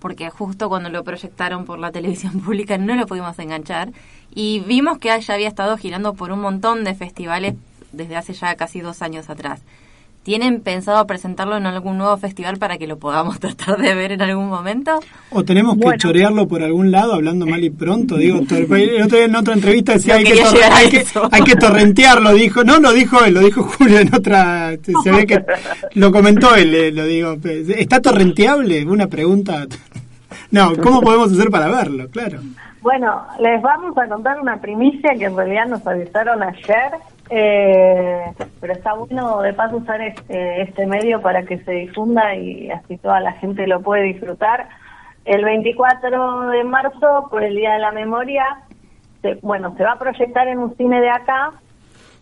porque 0.00 0.28
justo 0.28 0.68
cuando 0.68 0.90
lo 0.90 1.02
proyectaron 1.02 1.64
por 1.64 1.78
la 1.78 1.90
televisión 1.92 2.40
pública 2.40 2.76
no 2.76 2.94
lo 2.94 3.06
pudimos 3.06 3.38
enganchar, 3.38 3.90
y 4.34 4.60
vimos 4.60 4.98
que 4.98 5.18
ya 5.18 5.32
había 5.32 5.48
estado 5.48 5.78
girando 5.78 6.12
por 6.12 6.30
un 6.30 6.40
montón 6.40 6.84
de 6.84 6.94
festivales 6.94 7.54
desde 7.92 8.16
hace 8.16 8.34
ya 8.34 8.54
casi 8.54 8.80
dos 8.80 9.00
años 9.00 9.30
atrás. 9.30 9.62
¿Tienen 10.28 10.60
pensado 10.60 11.06
presentarlo 11.06 11.56
en 11.56 11.64
algún 11.64 11.96
nuevo 11.96 12.14
festival 12.18 12.58
para 12.58 12.76
que 12.76 12.86
lo 12.86 12.98
podamos 12.98 13.40
tratar 13.40 13.78
de 13.78 13.94
ver 13.94 14.12
en 14.12 14.20
algún 14.20 14.50
momento? 14.50 15.00
¿O 15.30 15.42
tenemos 15.42 15.78
que 15.78 15.96
chorearlo 15.96 16.46
por 16.46 16.62
algún 16.62 16.90
lado, 16.90 17.14
hablando 17.14 17.46
mal 17.46 17.64
y 17.64 17.70
pronto? 17.70 18.18
Digo, 18.18 18.36
el 18.50 19.02
otro 19.02 19.16
día 19.16 19.24
en 19.24 19.34
otra 19.34 19.54
entrevista 19.54 19.94
decía 19.94 20.16
hay 20.16 20.24
que, 20.24 20.42
hay, 21.32 21.42
que, 21.44 21.56
torrentearlo, 21.56 22.34
dijo. 22.34 22.62
No, 22.62 22.78
lo 22.78 22.92
dijo 22.92 23.24
él, 23.24 23.32
lo 23.32 23.40
dijo 23.40 23.62
Julio 23.78 24.00
en 24.00 24.14
otra... 24.14 24.72
Se 25.02 25.10
ve 25.10 25.26
que 25.26 25.42
lo 25.94 26.12
comentó 26.12 26.54
él, 26.54 26.74
eh, 26.74 26.92
lo 26.92 27.06
digo. 27.06 27.36
¿Está 27.42 28.02
torrenteable? 28.02 28.84
Una 28.84 29.06
pregunta... 29.06 29.66
No, 30.50 30.76
¿cómo 30.76 31.00
podemos 31.00 31.32
hacer 31.32 31.48
para 31.48 31.68
verlo? 31.68 32.06
Claro. 32.10 32.40
Bueno, 32.82 33.22
les 33.40 33.62
vamos 33.62 33.96
a 33.96 34.06
contar 34.06 34.38
una 34.40 34.60
primicia 34.60 35.14
que 35.18 35.24
en 35.24 35.36
realidad 35.36 35.68
nos 35.68 35.86
avisaron 35.86 36.42
ayer 36.42 36.92
eh, 37.30 38.32
pero 38.60 38.72
está 38.72 38.94
bueno 38.94 39.40
de 39.40 39.52
paso 39.52 39.76
usar 39.76 40.00
este, 40.00 40.62
este 40.62 40.86
medio 40.86 41.20
para 41.20 41.42
que 41.42 41.58
se 41.58 41.72
difunda 41.72 42.34
y 42.34 42.70
así 42.70 42.96
toda 42.98 43.20
la 43.20 43.32
gente 43.32 43.66
lo 43.66 43.80
puede 43.82 44.04
disfrutar. 44.04 44.68
El 45.24 45.44
24 45.44 46.50
de 46.50 46.64
marzo, 46.64 47.28
por 47.30 47.42
el 47.42 47.54
Día 47.54 47.74
de 47.74 47.80
la 47.80 47.92
Memoria, 47.92 48.62
bueno, 49.42 49.74
se 49.76 49.84
va 49.84 49.92
a 49.92 49.98
proyectar 49.98 50.48
en 50.48 50.58
un 50.58 50.76
cine 50.76 51.00
de 51.00 51.10
acá, 51.10 51.52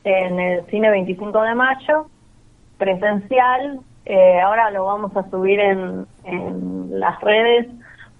en 0.02 0.40
el 0.40 0.66
cine 0.66 0.90
25 0.90 1.42
de 1.42 1.54
mayo, 1.54 2.06
presencial. 2.78 3.80
Eh, 4.04 4.40
ahora 4.40 4.70
lo 4.70 4.86
vamos 4.86 5.16
a 5.16 5.28
subir 5.30 5.60
en, 5.60 6.06
en 6.24 6.98
las 6.98 7.20
redes 7.20 7.66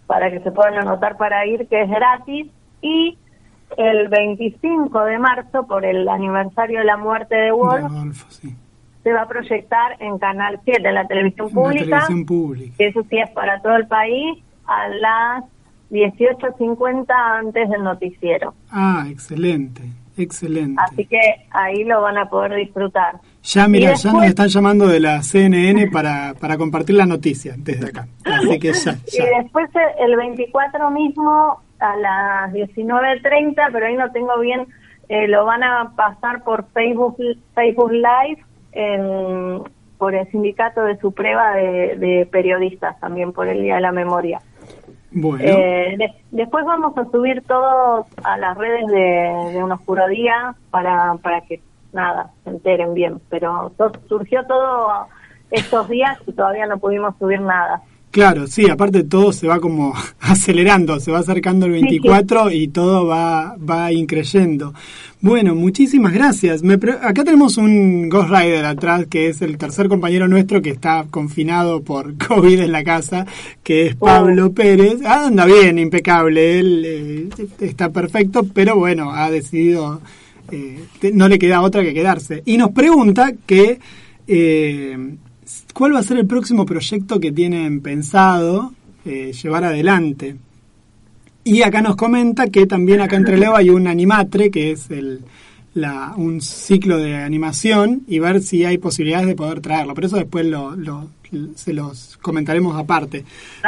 para 0.06 0.30
que 0.30 0.40
se 0.40 0.52
puedan 0.52 0.74
anotar 0.74 1.16
para 1.16 1.46
ir, 1.46 1.66
que 1.68 1.82
es 1.82 1.90
gratis. 1.90 2.46
Y 2.80 3.18
el 3.76 4.08
25 4.08 5.04
de 5.04 5.18
marzo, 5.18 5.66
por 5.66 5.84
el 5.84 6.08
aniversario 6.08 6.78
de 6.80 6.84
la 6.84 6.96
muerte 6.96 7.34
de 7.34 7.52
Wolf, 7.52 8.24
se 9.02 9.12
va 9.12 9.22
a 9.22 9.28
proyectar 9.28 9.96
en 10.00 10.18
Canal 10.18 10.60
7, 10.64 10.88
en 10.88 10.94
la 10.94 11.06
televisión 11.06 11.50
pública, 11.50 12.06
que 12.76 12.86
eso 12.86 13.02
sí 13.08 13.18
es 13.18 13.30
para 13.30 13.60
todo 13.60 13.76
el 13.76 13.86
país, 13.86 14.42
a 14.66 14.88
las 14.88 15.44
18.50 15.90 17.06
antes 17.08 17.68
del 17.68 17.84
noticiero. 17.84 18.54
Ah, 18.70 19.06
excelente, 19.08 19.82
excelente. 20.16 20.82
Así 20.84 21.06
que 21.06 21.20
ahí 21.50 21.84
lo 21.84 22.02
van 22.02 22.18
a 22.18 22.28
poder 22.28 22.56
disfrutar. 22.56 23.20
Ya, 23.42 23.68
mira, 23.68 23.94
ya 23.94 24.12
nos 24.12 24.24
están 24.24 24.48
llamando 24.48 24.88
de 24.88 24.98
la 24.98 25.22
CNN 25.22 25.88
para, 25.92 26.34
para 26.40 26.58
compartir 26.58 26.96
la 26.96 27.06
noticia 27.06 27.54
desde 27.56 27.90
acá. 27.90 28.08
Así 28.24 28.58
que 28.58 28.72
ya, 28.72 28.98
ya. 29.06 29.24
Y 29.24 29.42
después 29.42 29.70
el 30.00 30.16
24 30.16 30.90
mismo 30.90 31.60
a 31.78 31.96
las 31.96 32.52
19.30, 32.52 33.68
pero 33.72 33.86
ahí 33.86 33.96
no 33.96 34.10
tengo 34.12 34.38
bien, 34.40 34.66
eh, 35.08 35.28
lo 35.28 35.44
van 35.44 35.62
a 35.62 35.92
pasar 35.96 36.42
por 36.42 36.66
Facebook, 36.72 37.16
Facebook 37.54 37.92
Live 37.92 38.42
por 39.98 40.14
el 40.14 40.30
sindicato 40.30 40.82
de 40.82 40.98
su 40.98 41.12
prueba 41.12 41.54
de, 41.54 42.28
periodistas, 42.30 42.98
también 43.00 43.32
por 43.32 43.48
el 43.48 43.62
Día 43.62 43.76
de 43.76 43.80
la 43.80 43.92
Memoria. 43.92 44.40
Bueno. 45.10 45.44
Eh, 45.46 45.96
después 46.30 46.64
vamos 46.66 46.96
a 46.98 47.10
subir 47.10 47.42
todo 47.46 48.06
a 48.22 48.36
las 48.36 48.58
redes 48.58 48.86
de, 48.88 49.52
de 49.52 49.64
Un 49.64 49.72
Oscuro 49.72 50.06
Día 50.08 50.54
para, 50.70 51.14
para 51.22 51.40
que, 51.42 51.62
nada, 51.92 52.30
se 52.44 52.50
enteren 52.50 52.92
bien. 52.92 53.20
Pero 53.30 53.72
surgió 54.08 54.44
todo 54.46 55.06
estos 55.50 55.88
días 55.88 56.18
y 56.26 56.32
todavía 56.32 56.66
no 56.66 56.78
pudimos 56.78 57.16
subir 57.18 57.40
nada. 57.40 57.82
Claro, 58.10 58.46
sí, 58.46 58.68
aparte 58.70 59.04
todo 59.04 59.32
se 59.32 59.46
va 59.46 59.60
como 59.60 59.94
acelerando, 60.20 60.98
se 61.00 61.10
va 61.10 61.18
acercando 61.18 61.66
el 61.66 61.72
24 61.72 62.50
y 62.50 62.68
todo 62.68 63.06
va, 63.06 63.56
va 63.56 63.92
increyendo. 63.92 64.72
Bueno, 65.20 65.54
muchísimas 65.54 66.12
gracias. 66.12 66.62
acá 67.02 67.24
tenemos 67.24 67.56
un 67.58 68.08
Ghost 68.08 68.30
Rider 68.30 68.64
atrás, 68.64 69.06
que 69.10 69.28
es 69.28 69.42
el 69.42 69.58
tercer 69.58 69.88
compañero 69.88 70.28
nuestro 70.28 70.62
que 70.62 70.70
está 70.70 71.04
confinado 71.10 71.82
por 71.82 72.16
COVID 72.26 72.60
en 72.60 72.72
la 72.72 72.84
casa, 72.84 73.26
que 73.62 73.88
es 73.88 73.96
Pablo 73.96 74.46
oh. 74.46 74.52
Pérez. 74.52 75.00
Ah, 75.04 75.26
anda 75.26 75.44
bien, 75.44 75.78
impecable, 75.78 76.58
él 76.58 76.82
eh, 76.86 77.28
está 77.60 77.90
perfecto, 77.90 78.46
pero 78.54 78.76
bueno, 78.76 79.12
ha 79.12 79.30
decidido, 79.30 80.00
eh, 80.52 80.84
no 81.12 81.28
le 81.28 81.38
queda 81.38 81.60
otra 81.60 81.82
que 81.82 81.92
quedarse. 81.92 82.42
Y 82.46 82.56
nos 82.56 82.70
pregunta 82.70 83.32
que... 83.46 83.78
Eh, 84.28 85.16
¿Cuál 85.74 85.94
va 85.94 86.00
a 86.00 86.02
ser 86.02 86.18
el 86.18 86.26
próximo 86.26 86.66
proyecto 86.66 87.20
que 87.20 87.32
tienen 87.32 87.80
pensado 87.80 88.72
eh, 89.04 89.32
llevar 89.32 89.64
adelante? 89.64 90.36
Y 91.44 91.62
acá 91.62 91.80
nos 91.80 91.96
comenta 91.96 92.48
que 92.48 92.66
también 92.66 93.00
acá 93.00 93.16
entre 93.16 93.36
Leo 93.36 93.54
hay 93.54 93.70
un 93.70 93.86
animatre, 93.86 94.50
que 94.50 94.72
es 94.72 94.90
el, 94.90 95.20
un 96.16 96.40
ciclo 96.40 96.98
de 96.98 97.14
animación, 97.14 98.02
y 98.08 98.18
ver 98.18 98.40
si 98.40 98.64
hay 98.64 98.78
posibilidades 98.78 99.28
de 99.28 99.36
poder 99.36 99.60
traerlo. 99.60 99.94
Por 99.94 100.04
eso 100.04 100.16
después 100.16 100.44
lo, 100.44 100.74
se 101.54 101.72
los 101.72 102.16
comentaremos 102.16 102.76
aparte. 102.76 103.24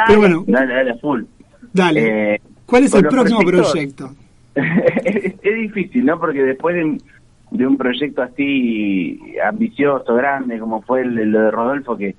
Pero 0.07 0.19
bueno, 0.19 0.43
dale, 0.45 0.73
dale, 0.73 0.95
full. 0.95 1.23
Dale. 1.71 2.33
Eh, 2.33 2.41
¿Cuál 2.65 2.83
es 2.83 2.93
el 2.93 3.07
próximo 3.07 3.39
proyecto? 3.39 4.13
es, 4.55 5.55
difícil, 5.55 6.05
¿no? 6.05 6.19
Porque 6.19 6.43
después 6.43 6.75
de 6.75 6.97
de 7.51 7.67
un 7.67 7.77
proyecto 7.77 8.21
así 8.21 9.19
ambicioso, 9.43 10.13
grande, 10.15 10.59
como 10.59 10.81
fue 10.81 11.01
el, 11.01 11.31
lo 11.31 11.41
de 11.41 11.51
Rodolfo, 11.51 11.97
que, 11.97 12.15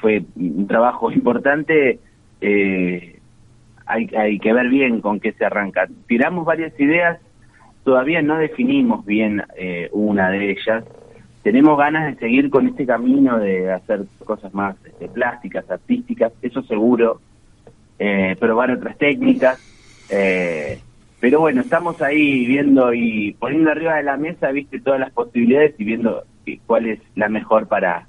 fue 0.00 0.22
un 0.36 0.66
trabajo 0.66 1.10
importante, 1.12 1.98
eh, 2.40 3.18
hay, 3.86 4.10
hay 4.16 4.38
que 4.38 4.52
ver 4.52 4.68
bien 4.68 5.00
con 5.00 5.18
qué 5.20 5.32
se 5.32 5.44
arranca. 5.44 5.88
Tiramos 6.06 6.44
varias 6.44 6.78
ideas, 6.78 7.18
todavía 7.84 8.22
no 8.22 8.38
definimos 8.38 9.04
bien 9.04 9.42
eh, 9.56 9.88
una 9.92 10.30
de 10.30 10.52
ellas. 10.52 10.84
Tenemos 11.42 11.76
ganas 11.78 12.06
de 12.06 12.20
seguir 12.20 12.50
con 12.50 12.68
este 12.68 12.86
camino 12.86 13.38
de 13.38 13.72
hacer 13.72 14.02
cosas 14.24 14.52
más 14.54 14.76
este, 14.84 15.08
plásticas, 15.08 15.68
artísticas, 15.70 16.32
eso 16.42 16.62
seguro, 16.62 17.20
eh, 17.98 18.36
probar 18.38 18.70
otras 18.70 18.96
técnicas. 18.98 19.58
Eh, 20.10 20.78
pero 21.20 21.40
bueno, 21.40 21.60
estamos 21.60 22.00
ahí 22.00 22.46
viendo 22.46 22.94
y 22.94 23.36
poniendo 23.38 23.70
arriba 23.70 23.96
de 23.96 24.02
la 24.04 24.16
mesa, 24.16 24.50
viste, 24.50 24.80
todas 24.80 24.98
las 24.98 25.10
posibilidades 25.10 25.74
y 25.78 25.84
viendo 25.84 26.24
cuál 26.66 26.86
es 26.86 27.00
la 27.14 27.28
mejor 27.28 27.68
para, 27.68 28.06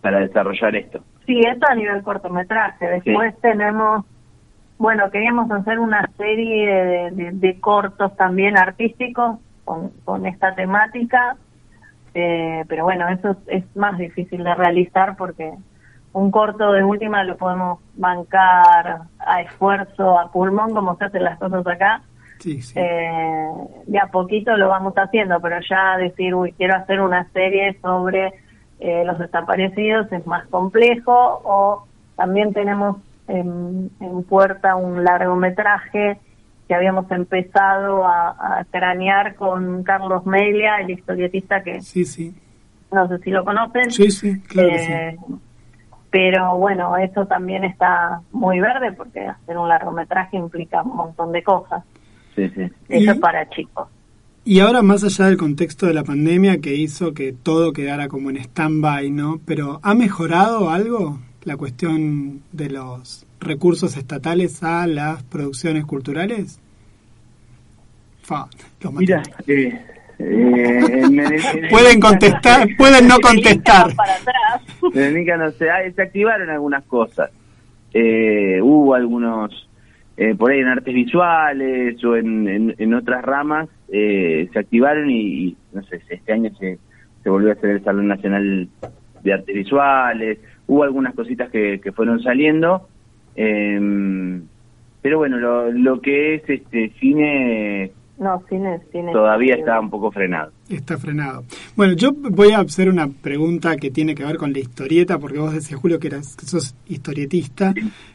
para 0.00 0.20
desarrollar 0.20 0.74
esto. 0.74 1.00
Sí, 1.26 1.40
esto 1.40 1.66
a 1.68 1.74
nivel 1.74 2.02
cortometraje. 2.02 2.86
Después 2.86 3.38
tenemos, 3.42 4.06
bueno, 4.78 5.10
queríamos 5.10 5.50
hacer 5.50 5.78
una 5.78 6.08
serie 6.16 7.10
de, 7.12 7.60
cortos 7.60 8.16
también 8.16 8.56
artísticos 8.56 9.38
con, 9.64 9.90
con 10.04 10.24
esta 10.24 10.54
temática, 10.54 11.36
eh, 12.14 12.64
pero 12.66 12.84
bueno, 12.84 13.08
eso 13.08 13.36
es 13.46 13.64
más 13.76 13.98
difícil 13.98 14.42
de 14.42 14.54
realizar 14.54 15.16
porque 15.16 15.52
un 16.14 16.30
corto 16.30 16.72
de 16.72 16.82
última 16.82 17.24
lo 17.24 17.36
podemos 17.36 17.80
bancar 17.94 19.00
a 19.18 19.40
esfuerzo, 19.42 20.18
a 20.18 20.32
pulmón, 20.32 20.72
como 20.72 20.96
se 20.96 21.04
hacen 21.04 21.24
las 21.24 21.38
cosas 21.38 21.66
acá 21.66 22.02
eh, 22.46 23.48
de 23.86 23.98
a 23.98 24.06
poquito 24.06 24.56
lo 24.56 24.68
vamos 24.68 24.94
haciendo, 24.96 25.40
pero 25.40 25.56
ya 25.68 25.96
decir, 25.96 26.34
uy, 26.34 26.52
quiero 26.52 26.76
hacer 26.76 27.00
una 27.00 27.28
serie 27.32 27.78
sobre 27.80 28.32
eh, 28.80 29.04
los 29.04 29.18
desaparecidos 29.18 30.10
es 30.12 30.26
más 30.26 30.46
complejo, 30.48 31.12
o 31.44 31.86
también 32.16 32.52
tenemos 32.52 32.98
en, 33.28 33.90
puerta 34.28 34.76
un 34.76 35.04
largometraje 35.04 36.18
que 36.68 36.74
habíamos 36.74 37.10
empezado 37.10 38.06
a, 38.06 38.64
cranear 38.70 39.34
con 39.34 39.82
Carlos 39.84 40.26
Melia, 40.26 40.78
el 40.80 40.90
historietista 40.90 41.62
que 41.62 41.80
sí, 41.82 42.04
sí. 42.04 42.34
no 42.92 43.06
sé 43.08 43.18
si 43.18 43.30
lo 43.30 43.44
conocen. 43.44 43.90
Sí, 43.90 44.10
sí, 44.10 44.40
claro 44.42 44.68
eh, 44.70 45.16
Pero 46.10 46.56
bueno, 46.56 46.96
eso 46.96 47.26
también 47.26 47.64
está 47.64 48.20
muy 48.32 48.60
verde 48.60 48.92
porque 48.92 49.20
hacer 49.20 49.58
un 49.58 49.68
largometraje 49.68 50.36
implica 50.36 50.82
un 50.82 50.96
montón 50.96 51.32
de 51.32 51.42
cosas. 51.42 51.84
Sí, 52.34 52.48
sí. 52.54 52.62
Eso 52.88 53.12
es 53.12 53.18
para 53.18 53.48
chicos. 53.50 53.88
Y 54.44 54.60
ahora, 54.60 54.82
más 54.82 55.02
allá 55.04 55.26
del 55.26 55.38
contexto 55.38 55.86
de 55.86 55.94
la 55.94 56.04
pandemia 56.04 56.58
que 56.60 56.74
hizo 56.74 57.14
que 57.14 57.32
todo 57.32 57.72
quedara 57.72 58.08
como 58.08 58.28
en 58.30 58.36
stand-by, 58.36 59.10
¿no? 59.10 59.40
Pero 59.46 59.80
¿ha 59.82 59.94
mejorado 59.94 60.68
algo 60.68 61.18
la 61.44 61.56
cuestión 61.56 62.42
de 62.52 62.68
los 62.68 63.26
recursos 63.40 63.96
estatales 63.96 64.62
a 64.62 64.86
las 64.86 65.22
producciones 65.22 65.86
culturales? 65.86 66.60
Fa, 68.22 68.48
Mira, 68.92 69.22
eh, 69.46 69.80
eh, 70.18 71.68
pueden 71.70 72.00
contestar, 72.00 72.68
pueden 72.76 73.08
no 73.08 73.18
contestar. 73.20 73.94
no 74.82 75.50
se, 75.52 75.92
se 75.94 76.02
activaron 76.02 76.50
algunas 76.50 76.84
cosas. 76.84 77.30
Eh, 77.92 78.60
hubo 78.62 78.94
algunos, 78.94 79.68
eh, 80.16 80.34
por 80.34 80.52
ahí 80.52 80.60
en 80.60 80.68
artes 80.68 80.94
visuales 80.94 82.02
o 82.04 82.16
en, 82.16 82.74
en, 82.78 82.94
otras 82.94 83.24
ramas, 83.24 83.68
eh, 83.88 84.48
se 84.52 84.58
activaron 84.58 85.10
y, 85.10 85.56
no 85.72 85.82
sé, 85.84 86.00
este 86.08 86.32
año 86.32 86.50
se, 86.58 86.78
se 87.22 87.30
volvió 87.30 87.50
a 87.50 87.54
hacer 87.54 87.70
el 87.70 87.84
Salón 87.84 88.08
Nacional 88.08 88.68
de 89.22 89.32
Artes 89.32 89.54
Visuales, 89.54 90.38
hubo 90.66 90.84
algunas 90.84 91.14
cositas 91.14 91.50
que, 91.50 91.80
que 91.80 91.92
fueron 91.92 92.22
saliendo, 92.22 92.88
em, 93.34 94.42
pero 95.02 95.18
bueno, 95.18 95.38
lo, 95.38 95.72
lo 95.72 96.00
que 96.00 96.36
es 96.36 96.48
este 96.48 96.90
cine 97.00 97.92
no, 98.18 98.40
cine, 98.48 98.80
cine. 98.92 99.12
Todavía 99.12 99.56
está 99.56 99.80
un 99.80 99.90
poco 99.90 100.12
frenado. 100.12 100.52
Está 100.68 100.96
frenado. 100.96 101.44
Bueno, 101.74 101.94
yo 101.94 102.12
voy 102.12 102.52
a 102.52 102.60
hacer 102.60 102.88
una 102.88 103.08
pregunta 103.08 103.76
que 103.76 103.90
tiene 103.90 104.14
que 104.14 104.24
ver 104.24 104.36
con 104.36 104.52
la 104.52 104.60
historieta, 104.60 105.18
porque 105.18 105.38
vos 105.38 105.52
decías, 105.52 105.80
Julio, 105.80 105.98
que, 105.98 106.06
eras, 106.06 106.36
que 106.36 106.46
sos 106.46 106.76
historietista. 106.86 107.74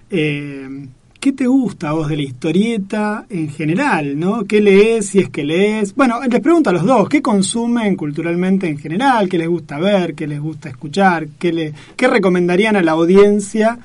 Eh, 0.10 0.88
¿Qué 1.20 1.34
te 1.34 1.48
gusta 1.48 1.90
a 1.90 1.94
vos 1.94 2.08
de 2.08 2.16
la 2.16 2.22
historieta 2.22 3.26
en 3.30 3.50
general? 3.50 4.18
¿no? 4.18 4.46
¿Qué 4.46 4.62
lees, 4.62 5.10
si 5.10 5.20
es 5.20 5.30
que 5.30 5.44
lees? 5.44 5.94
Bueno, 5.94 6.22
les 6.30 6.40
pregunto 6.40 6.70
a 6.70 6.74
los 6.74 6.86
dos, 6.86 7.10
¿qué 7.10 7.22
consumen 7.22 7.98
culturalmente 7.98 8.70
en 8.70 8.78
general? 8.78 9.28
¿Qué 9.28 9.38
les 9.38 9.50
gusta 9.50 9.78
ver? 9.80 10.16
¿Qué 10.16 10.28
les 10.28 10.40
gusta 10.40 10.70
escuchar? 10.70 11.28
¿Qué, 11.38 11.52
le, 11.52 11.74
qué 11.98 12.08
recomendarían 12.08 12.78
a 12.78 12.82
la 12.82 12.92
audiencia 12.94 13.80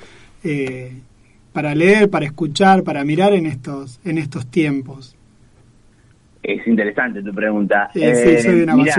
eh, 0.44 0.92
para 1.53 1.75
leer, 1.75 2.09
para 2.09 2.25
escuchar, 2.25 2.85
para 2.85 3.03
mirar 3.05 3.33
en 3.33 3.47
estos, 3.47 3.99
en 4.05 4.18
estos 4.18 4.47
tiempos? 4.47 5.16
Es 6.40 6.64
interesante 6.68 7.20
tu 7.20 7.35
pregunta. 7.35 7.90
Sí, 7.94 8.01
sí, 8.01 8.38
soy 8.42 8.61
una 8.61 8.75
eh, 8.75 8.94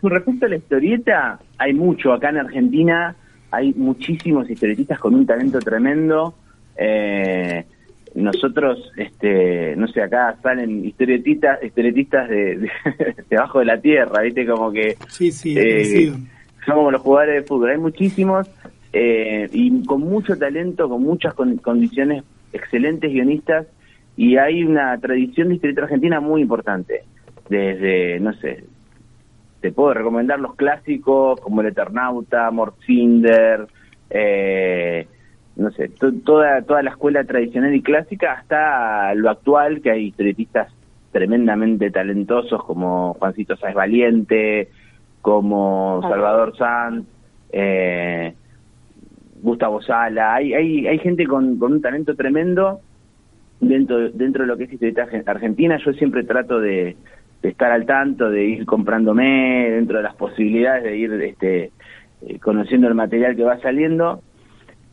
Con, 0.00 0.12
respecto, 0.12 0.46
a 0.46 0.48
la 0.48 0.56
historieta, 0.56 1.40
hay 1.58 1.74
mucho. 1.74 2.12
Acá 2.12 2.28
en 2.28 2.36
Argentina 2.36 3.16
hay 3.50 3.72
muchísimos 3.72 4.48
historietistas 4.48 5.00
con 5.00 5.16
un 5.16 5.26
talento 5.26 5.58
tremendo. 5.58 6.34
Eh, 6.78 7.64
nosotros, 8.14 8.92
este, 8.96 9.76
no 9.76 9.88
sé, 9.88 10.02
acá 10.02 10.36
salen 10.42 10.84
historietistas, 10.84 11.62
historietistas 11.62 12.28
de, 12.28 12.68
debajo 13.30 13.58
de 13.58 13.64
la 13.66 13.80
tierra, 13.80 14.22
¿viste? 14.22 14.46
Como 14.46 14.72
que... 14.72 14.96
Sí, 15.08 15.30
sí, 15.32 15.54
eh, 15.58 16.12
son 16.64 16.74
como 16.76 16.90
los 16.90 17.02
jugadores 17.02 17.42
de 17.42 17.46
fútbol. 17.46 17.70
Hay 17.70 17.78
muchísimos 17.78 18.48
y 18.98 19.84
con 19.84 20.00
mucho 20.00 20.38
talento, 20.38 20.88
con 20.88 21.02
muchas 21.02 21.34
condiciones, 21.34 22.24
excelentes 22.54 23.12
guionistas 23.12 23.66
y 24.16 24.38
hay 24.38 24.64
una 24.64 24.98
tradición 24.98 25.48
de 25.48 25.56
historieta 25.56 25.82
argentina 25.82 26.20
muy 26.20 26.42
importante. 26.42 27.02
Desde, 27.48 28.18
no 28.18 28.32
sé, 28.34 28.64
te 29.60 29.72
puedo 29.72 29.94
recomendar 29.94 30.40
los 30.40 30.54
clásicos 30.54 31.40
como 31.40 31.60
El 31.60 31.68
Eternauta, 31.68 32.50
Mortzinder, 32.50 33.66
eh, 34.10 35.06
no 35.56 35.70
sé, 35.70 35.88
toda, 36.24 36.62
toda 36.62 36.82
la 36.82 36.90
escuela 36.90 37.24
tradicional 37.24 37.74
y 37.74 37.82
clásica 37.82 38.32
hasta 38.32 39.14
lo 39.14 39.30
actual, 39.30 39.80
que 39.80 39.90
hay 39.90 40.06
historietistas 40.06 40.72
tremendamente 41.12 41.90
talentosos 41.90 42.62
como 42.64 43.14
Juancito 43.14 43.56
Sáez 43.56 43.74
Valiente, 43.74 44.68
como 45.22 46.00
Salvador 46.02 46.56
Sanz, 46.56 47.06
eh, 47.52 48.34
Gustavo 49.40 49.80
Sala, 49.80 50.34
hay, 50.34 50.52
hay, 50.52 50.86
hay 50.86 50.98
gente 50.98 51.26
con, 51.26 51.58
con 51.58 51.72
un 51.72 51.80
talento 51.80 52.14
tremendo 52.14 52.80
dentro, 53.60 54.10
dentro 54.10 54.42
de 54.42 54.48
lo 54.48 54.56
que 54.56 54.64
es 54.64 54.72
historieta 54.72 55.06
argentina, 55.26 55.78
yo 55.84 55.92
siempre 55.94 56.24
trato 56.24 56.60
de, 56.60 56.96
estar 57.42 57.70
al 57.70 57.86
tanto, 57.86 58.28
de 58.28 58.44
ir 58.44 58.66
comprándome, 58.66 59.70
dentro 59.70 59.98
de 59.98 60.02
las 60.02 60.16
posibilidades 60.16 60.82
de 60.84 60.96
ir 60.96 61.12
este, 61.12 61.70
eh, 62.22 62.38
conociendo 62.40 62.88
el 62.88 62.94
material 62.94 63.36
que 63.36 63.44
va 63.44 63.58
saliendo. 63.60 64.20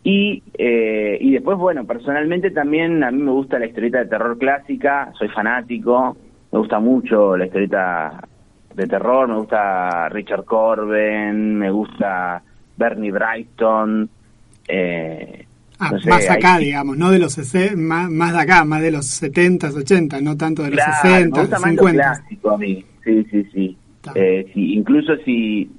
Y, 0.03 0.43
eh, 0.57 1.17
y 1.21 1.31
después, 1.31 1.57
bueno, 1.57 1.85
personalmente 1.85 2.51
también 2.51 3.03
a 3.03 3.11
mí 3.11 3.21
me 3.21 3.31
gusta 3.31 3.57
la 3.57 3.67
historieta 3.67 3.99
de 3.99 4.07
terror 4.07 4.37
clásica, 4.37 5.13
soy 5.17 5.29
fanático, 5.29 6.17
me 6.51 6.59
gusta 6.59 6.79
mucho 6.79 7.37
la 7.37 7.45
historieta 7.45 8.21
de 8.75 8.87
terror, 8.87 9.29
me 9.29 9.37
gusta 9.37 10.09
Richard 10.09 10.43
Corben, 10.43 11.55
me 11.55 11.71
gusta 11.71 12.41
Bernie 12.75 13.11
Brighton, 13.11 14.09
eh, 14.67 15.45
Ah, 15.79 15.91
más 16.07 16.29
acá, 16.29 16.57
digamos, 16.59 16.97
no 16.97 17.11
de 17.11 17.19
los 17.19 17.37
más, 17.75 18.09
más 18.09 18.33
de 18.33 18.39
acá, 18.39 18.63
más 18.63 18.81
de 18.81 18.91
los 18.91 19.05
70, 19.05 19.69
80, 19.69 20.21
no 20.21 20.37
tanto 20.37 20.63
de 20.63 20.71
los 20.71 20.79
60, 21.01 21.41
me 21.41 21.47
50. 21.71 21.91
clásico 21.91 22.51
a 22.51 22.57
mí, 22.57 22.85
sí, 23.03 23.25
sí, 23.29 23.43
sí. 23.51 23.77
Eh, 24.15 24.49
sí. 24.53 24.73
Incluso 24.75 25.15
si, 25.25 25.69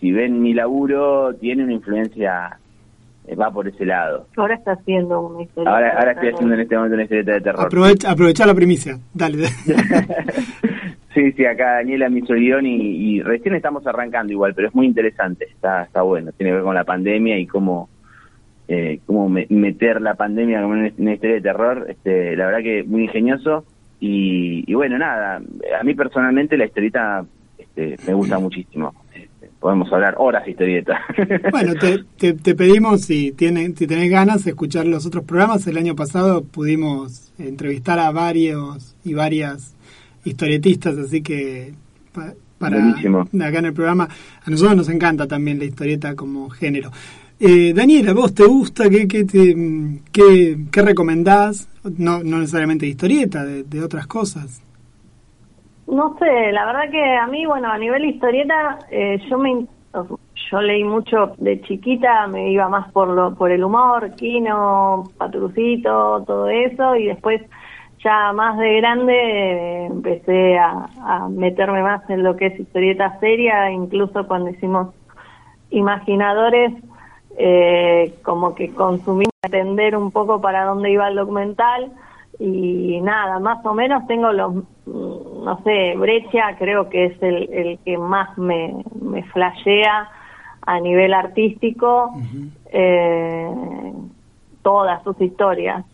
si 0.00 0.12
ven 0.12 0.42
mi 0.42 0.52
laburo, 0.52 1.34
tiene 1.34 1.64
una 1.64 1.72
influencia, 1.74 2.58
va 3.34 3.50
por 3.50 3.66
ese 3.66 3.84
lado. 3.84 4.26
Ahora 4.36 4.54
está 4.54 4.72
haciendo 4.72 5.20
una 5.20 5.42
historia. 5.42 5.70
Ahora, 5.70 5.94
ahora 5.98 6.12
estoy 6.12 6.28
haciendo 6.28 6.54
en 6.54 6.60
este 6.60 6.76
momento 6.76 6.94
una 6.94 7.02
historieta 7.02 7.32
de 7.32 7.40
terror. 7.40 7.66
Aprovecha, 7.66 8.10
aprovecha 8.10 8.46
la 8.46 8.54
primicia, 8.54 8.98
dale. 9.12 9.46
sí, 11.14 11.32
sí, 11.32 11.44
acá 11.44 11.74
Daniela 11.76 12.08
me 12.08 12.20
hizo 12.20 12.34
guion 12.34 12.66
y, 12.66 13.16
y 13.16 13.22
recién 13.22 13.54
estamos 13.54 13.86
arrancando 13.86 14.32
igual, 14.32 14.54
pero 14.54 14.68
es 14.68 14.74
muy 14.74 14.86
interesante, 14.86 15.46
está, 15.46 15.82
está 15.82 16.02
bueno, 16.02 16.30
tiene 16.32 16.50
que 16.50 16.56
ver 16.56 16.64
con 16.64 16.74
la 16.74 16.84
pandemia 16.84 17.38
y 17.38 17.46
cómo 17.46 17.88
eh, 18.68 18.98
cómo 19.06 19.28
meter 19.28 20.00
la 20.00 20.14
pandemia 20.14 20.60
como 20.60 20.74
en 20.74 20.92
una 20.98 21.14
historia 21.14 21.36
de 21.36 21.40
terror, 21.40 21.86
este, 21.88 22.36
la 22.36 22.46
verdad 22.46 22.62
que 22.62 22.82
muy 22.82 23.04
ingenioso. 23.04 23.64
Y, 23.98 24.72
bueno, 24.74 24.98
nada, 24.98 25.36
a 25.36 25.82
mí 25.82 25.94
personalmente 25.94 26.56
la 26.56 26.66
historieta 26.66 27.24
este, 27.58 27.96
me 28.06 28.14
gusta 28.14 28.38
muchísimo. 28.38 28.92
Podemos 29.60 29.92
hablar 29.92 30.14
horas 30.18 30.44
de 30.44 30.50
historieta. 30.50 31.00
Bueno, 31.50 31.74
te, 31.74 32.34
te, 32.34 32.54
pedimos 32.54 33.02
si, 33.02 33.32
tiene, 33.32 33.72
si 33.76 33.86
tenés 33.86 34.10
ganas 34.10 34.44
de 34.44 34.50
escuchar 34.50 34.86
los 34.86 35.06
otros 35.06 35.24
programas. 35.24 35.66
El 35.66 35.78
año 35.78 35.96
pasado 35.96 36.44
pudimos 36.44 37.32
entrevistar 37.38 37.98
a 37.98 38.10
varios 38.10 38.94
y 39.04 39.14
varias 39.14 39.74
historietistas, 40.24 40.98
así 40.98 41.22
que 41.22 41.74
para 42.58 42.76
acá 42.78 43.58
en 43.58 43.64
el 43.66 43.72
programa, 43.72 44.08
a 44.44 44.50
nosotros 44.50 44.76
nos 44.76 44.88
encanta 44.88 45.26
también 45.26 45.58
la 45.58 45.64
historieta 45.64 46.14
como 46.14 46.48
género. 46.48 46.90
Eh, 47.38 47.74
Daniela, 47.74 48.14
¿vos 48.14 48.32
te 48.34 48.44
gusta? 48.44 48.88
¿Qué, 48.88 49.06
qué, 49.06 49.24
te, 49.24 49.54
qué, 50.10 50.58
qué 50.70 50.82
recomendás? 50.82 51.68
No, 51.98 52.22
no 52.22 52.38
necesariamente 52.38 52.86
de 52.86 52.90
historieta, 52.90 53.44
de, 53.44 53.82
otras 53.82 54.06
cosas. 54.06 54.62
No 55.86 56.16
sé, 56.18 56.52
la 56.52 56.66
verdad 56.66 56.90
que 56.90 57.16
a 57.16 57.26
mí, 57.26 57.46
bueno, 57.46 57.70
a 57.70 57.78
nivel 57.78 58.04
historieta, 58.04 58.78
eh, 58.90 59.18
yo 59.28 59.38
me 59.38 59.66
yo 60.50 60.60
leí 60.60 60.84
mucho 60.84 61.34
de 61.38 61.60
chiquita, 61.62 62.26
me 62.26 62.50
iba 62.50 62.68
más 62.68 62.90
por 62.92 63.08
lo, 63.08 63.34
por 63.34 63.50
el 63.50 63.64
humor, 63.64 64.14
Kino, 64.14 65.04
Patrucito, 65.16 66.22
todo 66.26 66.48
eso, 66.48 66.96
y 66.96 67.06
después 67.06 67.42
ya 68.04 68.32
más 68.32 68.58
de 68.58 68.76
grande 68.76 69.86
empecé 69.86 70.58
a, 70.58 70.88
a 71.02 71.28
meterme 71.28 71.82
más 71.82 72.08
en 72.10 72.22
lo 72.22 72.36
que 72.36 72.46
es 72.46 72.60
historieta 72.60 73.18
seria, 73.20 73.70
incluso 73.70 74.26
cuando 74.26 74.50
hicimos 74.50 74.94
Imaginadores, 75.70 76.72
eh, 77.38 78.14
como 78.22 78.54
que 78.54 78.72
consumí, 78.72 79.26
entender 79.42 79.96
un 79.96 80.10
poco 80.10 80.40
para 80.40 80.64
dónde 80.64 80.90
iba 80.90 81.08
el 81.08 81.16
documental 81.16 81.92
y 82.38 83.00
nada, 83.00 83.40
más 83.40 83.64
o 83.64 83.74
menos 83.74 84.06
tengo 84.06 84.32
los, 84.32 84.54
no 85.46 85.62
sé, 85.62 85.94
Brecha 85.96 86.56
creo 86.58 86.88
que 86.88 87.04
es 87.04 87.22
el, 87.22 87.48
el 87.52 87.78
que 87.84 87.96
más 87.96 88.36
me, 88.36 88.82
me 89.00 89.22
flashea 89.22 90.10
a 90.62 90.80
nivel 90.80 91.14
artístico 91.14 92.10
eh, 92.72 93.48
todas 94.62 95.04
sus 95.04 95.20
historias. 95.20 95.84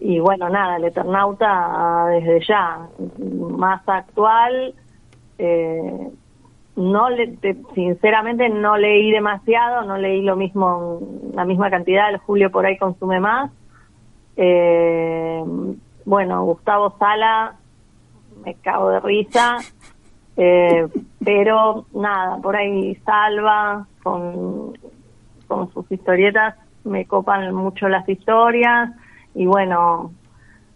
Y 0.00 0.20
bueno, 0.20 0.50
nada, 0.50 0.76
el 0.76 0.84
Eternauta 0.84 2.08
desde 2.10 2.44
ya, 2.46 2.86
más 3.58 3.80
actual, 3.88 4.74
eh, 5.38 6.10
no 6.76 7.08
le, 7.08 7.38
sinceramente 7.74 8.50
no 8.50 8.76
leí 8.76 9.12
demasiado, 9.12 9.84
no 9.84 9.96
leí 9.96 10.20
lo 10.20 10.36
mismo, 10.36 11.00
la 11.32 11.46
misma 11.46 11.70
cantidad, 11.70 12.10
el 12.10 12.18
Julio 12.18 12.50
por 12.50 12.66
ahí 12.66 12.76
consume 12.76 13.18
más. 13.18 13.50
Eh, 14.36 15.42
bueno, 16.04 16.44
Gustavo 16.44 16.98
Sala, 16.98 17.54
me 18.44 18.54
cago 18.54 18.90
de 18.90 19.00
risa, 19.00 19.56
eh, 20.36 20.86
pero 21.24 21.86
nada, 21.94 22.38
por 22.38 22.56
ahí 22.56 22.94
Salva, 23.04 23.86
con, 24.02 24.76
con 25.46 25.72
sus 25.72 25.90
historietas, 25.90 26.56
me 26.84 27.06
copan 27.06 27.54
mucho 27.54 27.88
las 27.88 28.08
historias, 28.08 28.90
y 29.34 29.46
bueno, 29.46 30.12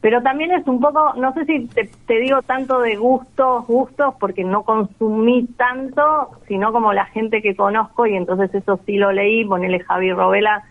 pero 0.01 0.23
también 0.23 0.53
es 0.53 0.67
un 0.69 0.81
poco, 0.81 1.15
no 1.15 1.33
sé 1.35 1.45
si 1.45 1.67
te, 1.67 2.19
digo 2.21 2.43
tanto 2.43 2.81
de 2.81 2.97
gustos, 2.97 3.67
gustos, 3.67 4.15
porque 4.21 4.45
no 4.45 4.63
consumí 4.63 5.47
tanto, 5.57 6.31
sino 6.47 6.73
como 6.73 6.93
la 6.93 7.07
gente 7.07 7.43
que 7.43 7.57
conozco, 7.57 8.07
y 8.07 8.15
entonces 8.15 8.55
eso 8.55 8.79
sí 8.87 8.97
lo 8.97 9.11
leí, 9.11 9.45
ponele 9.45 9.81
Javi 9.81 10.13
Robela, 10.13 10.63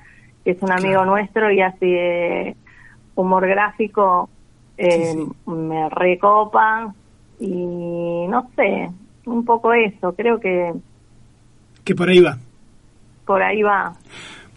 que 0.45 0.51
es 0.51 0.61
un 0.61 0.71
amigo 0.71 1.03
nuestro 1.05 1.51
y 1.51 1.59
hace 1.59 2.55
humor 3.15 3.47
gráfico, 3.47 4.29
eh, 4.77 5.15
me 5.45 5.89
recopa, 5.89 6.93
y 7.39 7.47
no 8.27 8.49
sé, 8.55 8.89
un 9.25 9.45
poco 9.45 9.73
eso, 9.73 10.13
creo 10.13 10.39
que... 10.39 10.73
Que 11.83 11.95
por 11.95 12.09
ahí 12.09 12.19
va. 12.19 12.37
Por 13.25 13.41
ahí 13.41 13.61
va. 13.61 13.95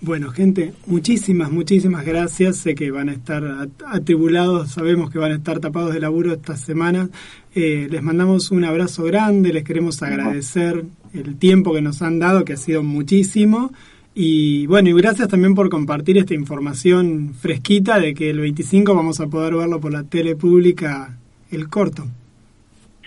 Bueno, 0.03 0.31
gente, 0.31 0.73
muchísimas, 0.87 1.53
muchísimas 1.53 2.07
gracias. 2.07 2.57
Sé 2.57 2.75
que 2.75 2.91
van 2.91 3.11
a 3.11 3.13
estar 3.13 3.69
atribulados, 3.87 4.71
sabemos 4.71 5.11
que 5.11 5.19
van 5.19 5.33
a 5.33 5.35
estar 5.35 5.61
tapados 5.61 5.93
de 5.93 6.01
laburo 6.01 6.33
esta 6.33 6.57
semana. 6.57 7.11
Eh, 7.55 7.87
les 7.91 8.03
mandamos 8.03 8.51
un 8.51 8.65
abrazo 8.65 9.05
grande, 9.05 9.53
les 9.53 9.63
queremos 9.63 10.03
agradecer 10.03 10.87
el 11.13 11.37
tiempo 11.37 11.75
que 11.75 11.83
nos 11.83 12.01
han 12.01 12.19
dado, 12.19 12.47
que 12.47 12.55
ha 12.55 12.57
sido 12.57 12.83
muchísimo. 12.83 13.73
Y 14.23 14.67
bueno, 14.67 14.91
y 14.91 14.93
gracias 14.93 15.29
también 15.29 15.55
por 15.55 15.71
compartir 15.71 16.19
esta 16.19 16.35
información 16.35 17.33
fresquita 17.33 17.99
de 17.99 18.13
que 18.13 18.29
el 18.29 18.39
25 18.39 18.95
vamos 18.95 19.19
a 19.19 19.29
poder 19.29 19.55
verlo 19.55 19.81
por 19.81 19.95
la 19.95 20.03
tele 20.03 20.37
pública, 20.37 21.17
el 21.51 21.71
corto. 21.71 22.03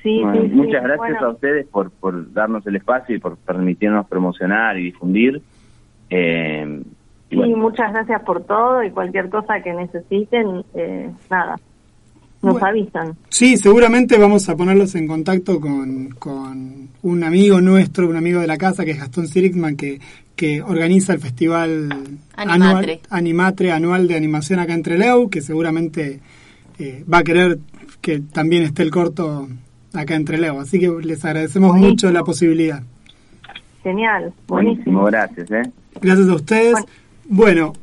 Sí, 0.01 0.23
muchas 0.23 0.81
gracias 0.81 1.21
a 1.21 1.29
ustedes 1.29 1.67
por, 1.67 1.91
por 1.91 2.33
darnos 2.33 2.65
el 2.65 2.77
espacio 2.77 3.15
y 3.15 3.19
por 3.19 3.37
permitirnos 3.37 4.07
promocionar 4.07 4.79
y 4.79 4.85
difundir. 4.85 5.39
Eh, 6.09 6.81
sí, 7.29 7.35
muchas 7.35 7.93
gracias 7.93 8.23
por 8.23 8.43
todo 8.45 8.83
y 8.83 8.89
cualquier 8.89 9.29
cosa 9.29 9.61
que 9.61 9.71
necesiten, 9.71 10.63
eh, 10.73 11.11
nada, 11.29 11.57
nos 12.41 12.61
avisan. 12.63 13.15
Sí, 13.29 13.57
seguramente 13.57 14.17
vamos 14.17 14.49
a 14.49 14.57
ponerlos 14.57 14.95
en 14.95 15.07
contacto 15.07 15.61
con, 15.61 16.09
con 16.17 16.89
un 17.03 17.23
amigo 17.23 17.61
nuestro, 17.61 18.09
un 18.09 18.15
amigo 18.15 18.41
de 18.41 18.47
la 18.47 18.57
casa, 18.57 18.83
que 18.83 18.91
es 18.91 18.99
Gastón 18.99 19.27
Sirikman, 19.27 19.77
que, 19.77 19.99
que 20.35 20.61
organiza 20.61 21.13
el 21.13 21.19
festival 21.19 22.17
anual, 22.35 22.99
Animatre 23.09 23.71
anual 23.71 24.07
de 24.07 24.15
animación 24.15 24.59
acá 24.59 24.73
en 24.73 24.83
Trelew, 24.83 25.29
que 25.29 25.41
seguramente 25.41 26.19
eh, 26.79 27.03
va 27.11 27.19
a 27.19 27.23
querer 27.23 27.59
que 28.01 28.19
también 28.19 28.63
esté 28.63 28.83
el 28.83 28.91
corto 28.91 29.47
acá 29.93 30.15
en 30.15 30.25
Trelew. 30.25 30.59
Así 30.59 30.79
que 30.79 30.89
les 31.01 31.23
agradecemos 31.23 31.75
mucho 31.75 32.11
la 32.11 32.23
posibilidad. 32.23 32.83
Genial, 33.83 34.33
buenísimo. 34.47 35.03
gracias. 35.05 35.51
¿eh? 35.51 35.63
Gracias 36.01 36.27
a 36.27 36.35
ustedes. 36.35 36.75
Bueno, 37.27 37.73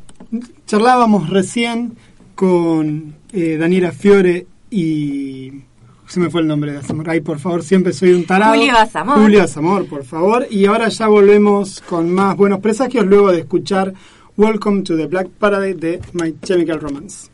charlábamos 0.66 1.30
recién 1.30 1.92
con 2.34 3.14
eh, 3.32 3.56
Daniela 3.58 3.92
Fiore 3.92 4.46
y 4.70 5.52
se 6.10 6.18
me 6.18 6.28
fue 6.28 6.40
el 6.40 6.48
nombre 6.48 6.72
de 6.72 6.78
Azamor. 6.78 7.08
Ay, 7.08 7.20
por 7.20 7.38
favor, 7.38 7.62
siempre 7.62 7.92
soy 7.92 8.12
un 8.12 8.26
tarado. 8.26 8.54
Julio 8.54 8.76
Azamor. 8.76 9.18
Julio 9.20 9.42
Azamor, 9.44 9.86
por 9.86 10.04
favor. 10.04 10.46
Y 10.50 10.66
ahora 10.66 10.88
ya 10.88 11.06
volvemos 11.06 11.80
con 11.88 12.12
más 12.12 12.36
buenos 12.36 12.58
presagios 12.58 13.06
luego 13.06 13.30
de 13.30 13.40
escuchar 13.40 13.94
Welcome 14.36 14.82
to 14.82 14.96
the 14.96 15.06
Black 15.06 15.28
Paradise 15.28 15.78
de 15.78 16.00
My 16.14 16.34
Chemical 16.42 16.80
Romance. 16.80 17.29